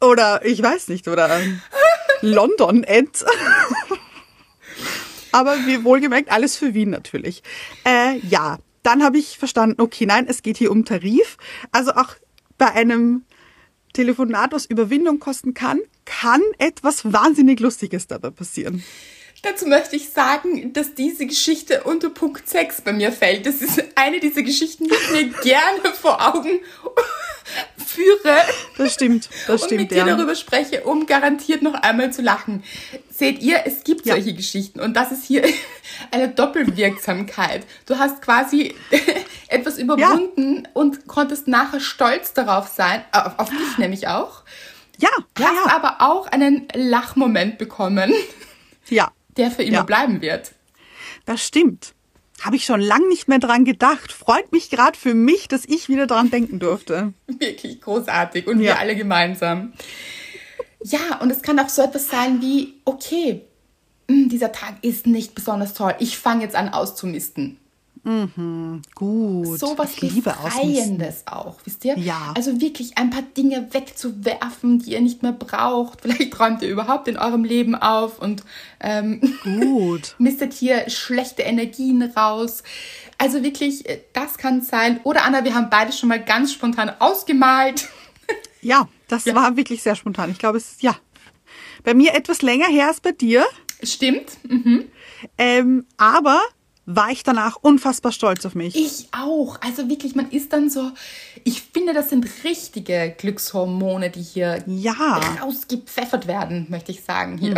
oder 0.02 0.46
ich 0.46 0.62
weiß 0.62 0.90
nicht, 0.90 1.08
oder 1.08 1.42
London 2.22 2.86
at. 2.88 3.26
Aber 5.32 5.56
wie 5.66 5.84
wohlgemerkt, 5.84 6.32
alles 6.32 6.58
für 6.58 6.74
Wien 6.74 6.92
natürlich. 6.92 7.42
Äh, 7.86 8.20
ja, 8.20 8.60
dann 8.84 9.04
habe 9.04 9.18
ich 9.18 9.40
verstanden, 9.40 9.82
okay, 9.82 10.06
nein, 10.06 10.26
es 10.28 10.44
geht 10.44 10.58
hier 10.58 10.72
um 10.72 10.86
Tarif. 10.86 11.38
Also 11.72 11.92
auch 11.92 12.10
bei 12.58 12.72
einem 12.72 13.24
Telefonat, 13.94 14.52
was 14.52 14.66
Überwindung 14.66 15.20
kosten 15.20 15.54
kann, 15.54 15.80
kann 16.06 16.42
etwas 16.58 17.12
wahnsinnig 17.12 17.60
Lustiges 17.60 18.08
dabei 18.08 18.32
passieren. 18.32 18.84
Dazu 19.44 19.68
möchte 19.68 19.98
ich 19.98 20.10
sagen, 20.10 20.72
dass 20.72 20.94
diese 20.96 21.26
Geschichte 21.26 21.84
unter 21.84 22.10
Punkt 22.10 22.48
6 22.48 22.82
bei 22.82 22.94
mir 22.94 23.12
fällt. 23.12 23.46
Das 23.46 23.56
ist 23.56 23.84
eine 23.96 24.22
dieser 24.22 24.42
Geschichten, 24.42 24.86
die 24.86 24.94
ich 24.96 25.12
mir 25.12 25.30
gerne 25.44 25.94
vor 25.94 26.34
Augen 26.34 26.60
führe 27.86 28.38
Das 28.78 28.94
stimmt, 28.94 29.30
das 29.48 29.62
und 29.62 29.68
stimmt, 29.68 29.82
mit 29.82 29.92
dir 29.92 29.98
ja. 29.98 30.06
darüber 30.06 30.36
spreche, 30.36 30.84
um 30.84 31.06
garantiert 31.06 31.62
noch 31.62 31.74
einmal 31.74 32.12
zu 32.14 32.22
lachen. 32.22 32.64
Seht 33.12 33.42
ihr, 33.42 33.64
es 33.66 33.84
gibt 33.84 34.06
Ja. 34.06 34.14
solche 34.16 34.34
Geschichten 34.34 34.80
und 34.80 34.94
das 34.96 35.12
ist 35.12 35.26
hier 35.26 35.44
eine 36.12 36.30
Doppelwirksamkeit. 36.30 37.66
Du 37.86 37.98
hast 38.00 38.22
quasi 38.22 38.74
etwas 39.50 39.78
überwunden 39.78 40.70
und 40.74 41.06
konntest 41.08 41.50
nachher 41.50 41.82
stolz 41.82 42.32
darauf 42.34 42.70
sein, 42.70 43.04
auf, 43.12 43.38
auf 43.38 43.50
dich 43.50 43.78
nämlich 43.78 44.08
auch. 44.08 44.44
Ja, 45.00 45.10
ja, 45.38 45.48
Hast 45.48 45.66
ja. 45.68 45.76
aber 45.76 45.98
auch 46.00 46.28
einen 46.28 46.68
Lachmoment 46.74 47.58
bekommen, 47.58 48.14
Ja, 48.88 49.12
der 49.38 49.52
für 49.52 49.64
immer 49.64 49.78
Ja. 49.78 49.84
bleiben 49.84 50.22
wird. 50.22 50.52
das 51.26 51.46
stimmt. 51.46 51.94
Habe 52.42 52.56
ich 52.58 52.66
schon 52.66 52.82
lang 52.82 53.08
nicht 53.08 53.28
mehr 53.30 53.40
dran 53.40 53.64
gedacht. 53.64 54.12
Freut 54.12 54.52
mich 54.52 54.70
gerade 54.70 54.98
für 54.98 55.14
mich, 55.14 55.48
dass 55.48 55.64
ich 55.66 55.88
wieder 55.88 56.08
dran 56.08 56.30
denken 56.30 56.60
durfte. 56.60 57.14
Wirklich 57.28 57.80
großartig 57.80 58.48
und 58.48 58.60
wir 58.60 58.70
Ja. 58.72 58.76
alle 58.78 58.96
gemeinsam. 58.96 59.74
Ja, 60.84 61.20
und 61.22 61.30
es 61.32 61.42
kann 61.42 61.58
auch 61.60 61.70
so 61.70 61.82
etwas 61.84 62.08
sein 62.10 62.42
wie, 62.42 62.74
okay, 62.84 63.42
mh, 64.10 64.28
dieser 64.30 64.52
Tag 64.52 64.76
ist 64.82 65.08
nicht 65.08 65.34
besonders 65.36 65.74
toll. 65.74 65.96
Ich 66.00 66.18
fange 66.18 66.44
jetzt 66.44 66.56
an 66.56 66.70
auszumisten. 66.70 67.58
Gut. 68.04 69.60
So 69.60 69.78
was. 69.78 69.96
Befreiendes 69.96 71.24
auch, 71.26 71.58
wisst 71.64 71.86
ihr? 71.86 71.98
Ja. 71.98 72.34
Also 72.36 72.60
wirklich 72.60 72.98
ein 72.98 73.10
paar 73.10 73.22
Dinge 73.22 73.70
wegzuwerfen, 73.72 74.80
die 74.80 74.92
ihr 74.92 75.02
nicht 75.02 75.24
mehr 75.24 75.32
braucht. 75.32 76.02
Vielleicht 76.02 76.38
räumt 76.40 76.62
ihr 76.62 76.70
überhaupt 76.70 77.08
in 77.08 77.18
eurem 77.18 77.46
Leben 77.46 77.76
auf 77.76 78.20
und 78.20 78.44
ähm, 78.82 79.22
Gut. 79.44 80.16
mistet 80.20 80.52
hier 80.54 80.90
schlechte 80.90 81.44
Energien 81.44 82.02
raus. 82.04 82.64
Also 83.18 83.42
wirklich, 83.42 83.88
äh, 83.88 84.02
das 84.12 84.38
kann 84.38 84.62
sein. 84.62 85.00
Oder 85.04 85.24
Anna, 85.24 85.46
wir 85.46 85.56
haben 85.56 85.70
beide 85.70 85.94
schon 85.94 86.10
mal 86.10 86.22
ganz 86.24 86.52
spontan 86.54 86.92
ausgemalt. 87.00 87.88
Ja, 88.66 88.88
das 89.10 89.26
Ja. 89.26 89.36
war 89.36 89.58
wirklich 89.58 89.84
sehr 89.84 89.94
spontan. 89.98 90.32
Ich 90.32 90.40
glaube, 90.40 90.58
es 90.58 90.72
ist, 90.72 90.84
ja. 90.84 90.96
Bei 91.84 91.94
mir 91.94 92.14
etwas 92.14 92.42
länger 92.42 92.68
her 92.68 92.88
als 92.88 93.02
bei 93.02 93.12
dir. 93.12 93.46
Stimmt. 93.84 94.38
Mhm. 94.50 94.86
Ähm, 95.38 95.86
aber 95.98 96.40
war 96.86 97.12
ich 97.12 97.24
danach 97.24 97.58
unfassbar 97.62 98.12
stolz 98.12 98.46
auf 98.46 98.56
mich. 98.56 98.76
Ich 98.76 99.08
auch. 99.14 99.58
Also 99.62 99.88
wirklich, 99.90 100.16
man 100.16 100.30
ist 100.32 100.52
dann 100.52 100.70
so. 100.70 100.92
Ich 101.44 101.62
finde, 101.62 101.94
das 101.94 102.10
sind 102.10 102.28
richtige 102.44 103.16
Glückshormone, 103.18 104.10
die 104.10 104.22
hier 104.22 104.64
Ja. 104.68 105.22
rausgepfeffert 105.42 106.28
werden, 106.28 106.68
möchte 106.70 106.92
ich 106.92 107.04
sagen. 107.04 107.38
Hier. 107.38 107.56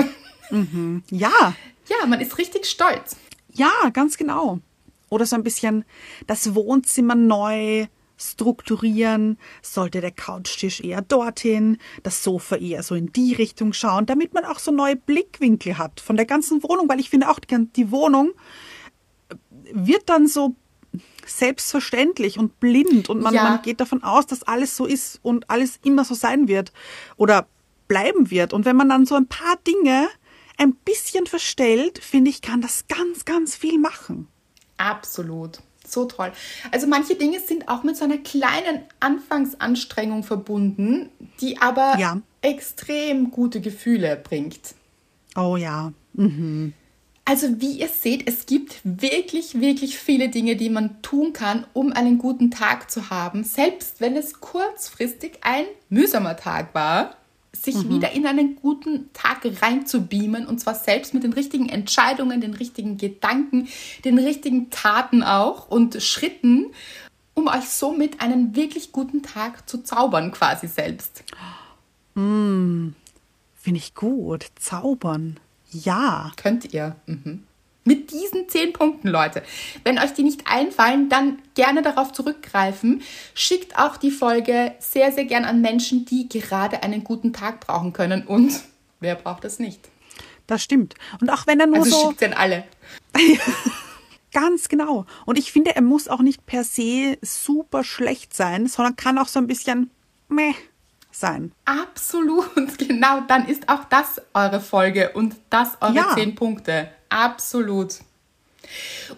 Ja. 1.10 1.56
Ja, 1.90 2.06
man 2.08 2.20
ist 2.22 2.38
richtig 2.38 2.66
stolz. 2.66 3.16
Ja, 3.54 3.72
ganz 3.94 4.18
genau. 4.18 4.60
Oder 5.10 5.26
so 5.26 5.36
ein 5.36 5.44
bisschen 5.44 5.86
das 6.28 6.54
Wohnzimmer 6.56 7.16
neu 7.16 7.88
strukturieren. 8.18 9.38
Sollte 9.62 10.02
der 10.02 10.12
Couchtisch 10.12 10.82
eher 10.82 11.02
dorthin, 11.02 11.78
das 12.04 12.24
Sofa 12.24 12.56
eher 12.58 12.84
so 12.84 12.96
in 12.96 13.12
die 13.12 13.34
Richtung 13.34 13.74
schauen, 13.74 14.06
damit 14.06 14.34
man 14.34 14.46
auch 14.46 14.60
so 14.60 14.72
neue 14.72 14.96
Blickwinkel 14.96 15.78
hat 15.78 16.00
von 16.00 16.16
der 16.16 16.26
ganzen 16.26 16.64
Wohnung, 16.64 16.88
weil 16.90 17.00
ich 17.00 17.10
finde 17.10 17.30
auch 17.30 17.40
die 17.40 17.92
Wohnung 17.92 18.32
wird 19.72 20.10
dann 20.10 20.28
so 20.28 20.56
selbstverständlich 21.26 22.38
und 22.38 22.60
blind 22.60 23.10
und 23.10 23.22
man, 23.22 23.34
Ja. 23.34 23.44
man 23.44 23.62
geht 23.62 23.80
davon 23.82 24.04
aus, 24.04 24.26
dass 24.28 24.44
alles 24.44 24.76
so 24.78 24.86
ist 24.86 25.20
und 25.24 25.50
alles 25.50 25.80
immer 25.84 26.06
so 26.06 26.14
sein 26.14 26.48
wird 26.48 26.72
oder 27.18 27.48
bleiben 27.88 28.32
wird. 28.32 28.54
Und 28.54 28.66
wenn 28.66 28.76
man 28.76 28.90
dann 28.90 29.06
so 29.06 29.16
ein 29.16 29.28
paar 29.28 29.58
Dinge 29.68 30.08
ein 30.58 30.74
bisschen 30.76 31.26
verstellt, 31.28 32.00
finde 32.00 32.30
ich, 32.32 32.42
kann 32.42 32.62
das 32.62 32.86
ganz, 32.88 33.26
ganz 33.26 33.56
viel 33.56 33.78
machen. 33.78 34.28
Absolut. 34.78 35.60
So 35.88 36.06
toll. 36.06 36.32
Also 36.72 36.88
manche 36.88 37.16
Dinge 37.16 37.40
sind 37.40 37.68
auch 37.70 37.84
mit 37.84 37.96
so 37.96 38.06
einer 38.06 38.18
kleinen 38.18 38.82
Anfangsanstrengung 39.00 40.24
verbunden, 40.24 41.10
die 41.42 41.60
aber 41.62 41.98
Ja. 42.00 42.22
extrem 42.42 43.30
gute 43.30 43.62
Gefühle 43.62 44.16
bringt. 44.16 44.74
Oh 45.36 45.58
ja. 45.58 45.92
Also 47.28 47.60
wie 47.60 47.80
ihr 47.80 47.88
seht, 47.88 48.30
es 48.30 48.46
gibt 48.46 48.82
wirklich, 48.84 49.60
wirklich 49.60 49.98
viele 49.98 50.30
Dinge, 50.30 50.56
die 50.56 50.70
man 50.70 51.02
tun 51.02 51.34
kann, 51.34 51.66
um 51.74 51.92
einen 51.92 52.20
guten 52.20 52.52
Tag 52.52 52.92
zu 52.92 53.10
haben, 53.10 53.44
selbst 53.44 54.00
wenn 54.00 54.16
es 54.16 54.40
kurzfristig 54.40 55.40
ein 55.42 55.66
mühsamer 55.90 56.38
Tag 56.38 56.76
war 56.76 57.16
sich 57.56 57.90
wieder 57.90 58.12
in 58.12 58.28
einen 58.28 58.56
guten 58.56 59.12
Tag 59.14 59.40
reinzubeamen 59.62 60.46
und 60.46 60.60
zwar 60.60 60.76
selbst 60.76 61.14
mit 61.14 61.24
den 61.24 61.34
richtigen 61.34 61.70
Entscheidungen, 61.70 62.42
den 62.42 62.54
richtigen 62.54 62.98
Gedanken, 62.98 63.68
den 64.04 64.20
richtigen 64.20 64.70
Taten 64.70 65.24
auch 65.24 65.70
und 65.70 66.02
Schritten, 66.02 66.68
um 67.34 67.48
euch 67.48 67.70
somit 67.70 68.22
einen 68.22 68.56
wirklich 68.56 68.92
guten 68.92 69.24
Tag 69.24 69.68
zu 69.70 69.84
zaubern 69.84 70.32
quasi 70.32 70.68
selbst. 70.68 71.24
Finde 73.56 73.78
ich 73.78 73.96
gut. 73.96 74.46
Zaubern. 74.56 75.40
Ja. 75.72 76.32
Könnt 76.38 76.74
ihr. 76.74 76.96
Mhm. 77.06 77.44
Mit 77.88 78.12
diesen 78.12 78.50
zehn 78.50 78.74
Punkten, 78.74 79.10
Leute. 79.10 79.44
Wenn 79.84 80.00
euch 80.00 80.12
die 80.14 80.24
nicht 80.24 80.48
einfallen, 80.48 81.08
dann 81.08 81.38
gerne 81.54 81.84
darauf 81.84 82.12
zurückgreifen. 82.14 83.04
Schickt 83.36 83.78
auch 83.78 83.98
die 83.98 84.10
Folge 84.10 84.74
sehr, 84.80 85.12
sehr 85.12 85.26
gern 85.26 85.46
an 85.46 85.62
Menschen, 85.62 86.04
die 86.06 86.28
gerade 86.28 86.82
einen 86.82 87.04
guten 87.04 87.32
Tag 87.32 87.60
brauchen 87.60 87.94
können. 87.94 88.26
Und 88.26 88.60
wer 89.02 89.14
braucht 89.14 89.44
das 89.44 89.60
nicht? 89.60 89.88
Das 90.48 90.64
stimmt. 90.64 90.96
Und 91.22 91.30
auch 91.30 91.46
wenn 91.46 91.60
er 91.60 91.68
nur 91.68 91.78
Also 91.78 91.92
so. 91.92 92.10
schickt 92.10 92.24
an 92.24 92.34
alle. 92.34 92.64
Ganz 94.32 94.68
genau. 94.68 95.06
Und 95.26 95.38
ich 95.38 95.52
finde, 95.52 95.76
er 95.76 95.82
muss 95.82 96.08
auch 96.08 96.22
nicht 96.22 96.46
per 96.46 96.64
se 96.64 97.18
super 97.22 97.84
schlecht 97.84 98.36
sein, 98.36 98.68
sondern 98.68 98.96
kann 98.96 99.18
auch 99.20 99.28
so 99.28 99.40
ein 99.40 99.48
bisschen 99.48 99.92
meh 100.28 100.54
sein. 101.20 101.52
Absolut, 101.66 102.48
genau. 102.78 103.22
Dann 103.28 103.48
ist 103.48 103.70
auch 103.70 103.84
das 103.86 104.22
eure 104.34 104.60
Folge 104.62 105.12
und 105.14 105.36
das 105.50 105.78
eure 105.82 105.94
Ja. 105.96 106.12
zehn 106.16 106.36
Punkte. 106.36 106.90
Absolut. 107.10 107.96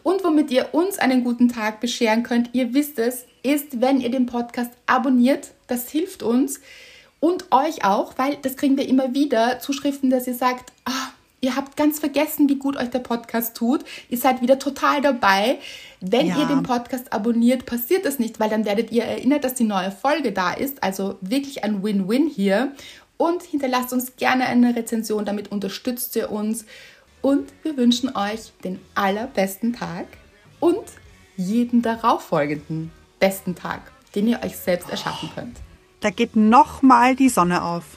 Und 0.03 0.23
womit 0.23 0.51
ihr 0.51 0.73
uns 0.73 0.99
einen 0.99 1.23
guten 1.23 1.47
Tag 1.49 1.79
bescheren 1.79 2.23
könnt, 2.23 2.49
ihr 2.53 2.73
wisst 2.73 2.99
es, 2.99 3.25
ist, 3.43 3.79
wenn 3.81 4.01
ihr 4.01 4.11
den 4.11 4.25
Podcast 4.25 4.71
abonniert. 4.85 5.51
Das 5.67 5.89
hilft 5.89 6.21
uns 6.23 6.59
und 7.19 7.45
euch 7.51 7.83
auch, 7.85 8.13
weil 8.17 8.35
das 8.37 8.57
kriegen 8.57 8.77
wir 8.77 8.87
immer 8.87 9.13
wieder 9.13 9.59
Zuschriften, 9.59 10.09
dass 10.09 10.27
ihr 10.27 10.35
sagt, 10.35 10.71
ah, 10.85 11.09
ihr 11.41 11.55
habt 11.55 11.77
ganz 11.77 11.99
vergessen, 11.99 12.49
wie 12.49 12.55
gut 12.57 12.77
euch 12.77 12.89
der 12.89 12.99
Podcast 12.99 13.55
tut. 13.55 13.83
Ihr 14.09 14.17
seid 14.17 14.41
wieder 14.41 14.59
total 14.59 15.01
dabei. 15.01 15.59
Wenn 16.01 16.27
Ja. 16.27 16.39
ihr 16.39 16.45
den 16.45 16.63
Podcast 16.63 17.13
abonniert, 17.13 17.65
passiert 17.65 18.05
das 18.05 18.19
nicht, 18.19 18.39
weil 18.39 18.49
dann 18.49 18.65
werdet 18.65 18.91
ihr 18.91 19.03
erinnert, 19.03 19.43
dass 19.43 19.53
die 19.53 19.63
neue 19.63 19.91
Folge 19.91 20.31
da 20.31 20.51
ist. 20.53 20.83
Also 20.83 21.17
wirklich 21.21 21.63
ein 21.63 21.83
Win-Win 21.83 22.27
hier. 22.27 22.73
Und 23.17 23.41
hinterlasst 23.43 23.93
uns 23.93 24.15
gerne 24.15 24.45
eine 24.45 24.75
Rezension, 24.75 25.25
damit 25.25 25.51
unterstützt 25.51 26.15
ihr 26.15 26.31
uns. 26.31 26.65
Und 27.21 27.49
wir 27.63 27.75
wünschen 27.77 28.15
euch 28.15 28.51
den 28.63 28.79
allerbesten 28.93 29.73
Tag 29.73 30.05
und 30.59 30.83
jeden 31.35 31.81
darauffolgenden 31.81 32.91
besten 33.19 33.55
Tag, 33.55 33.91
den 34.13 34.27
ihr 34.27 34.41
euch 34.43 34.55
selbst 34.57 34.89
erschaffen 34.89 35.29
könnt. 35.33 35.57
Da 35.99 36.11
geht 36.11 36.35
noch 36.35 36.83
mal 36.83 37.15
die 37.15 37.29
Sonne 37.29 37.63
auf. 37.63 37.96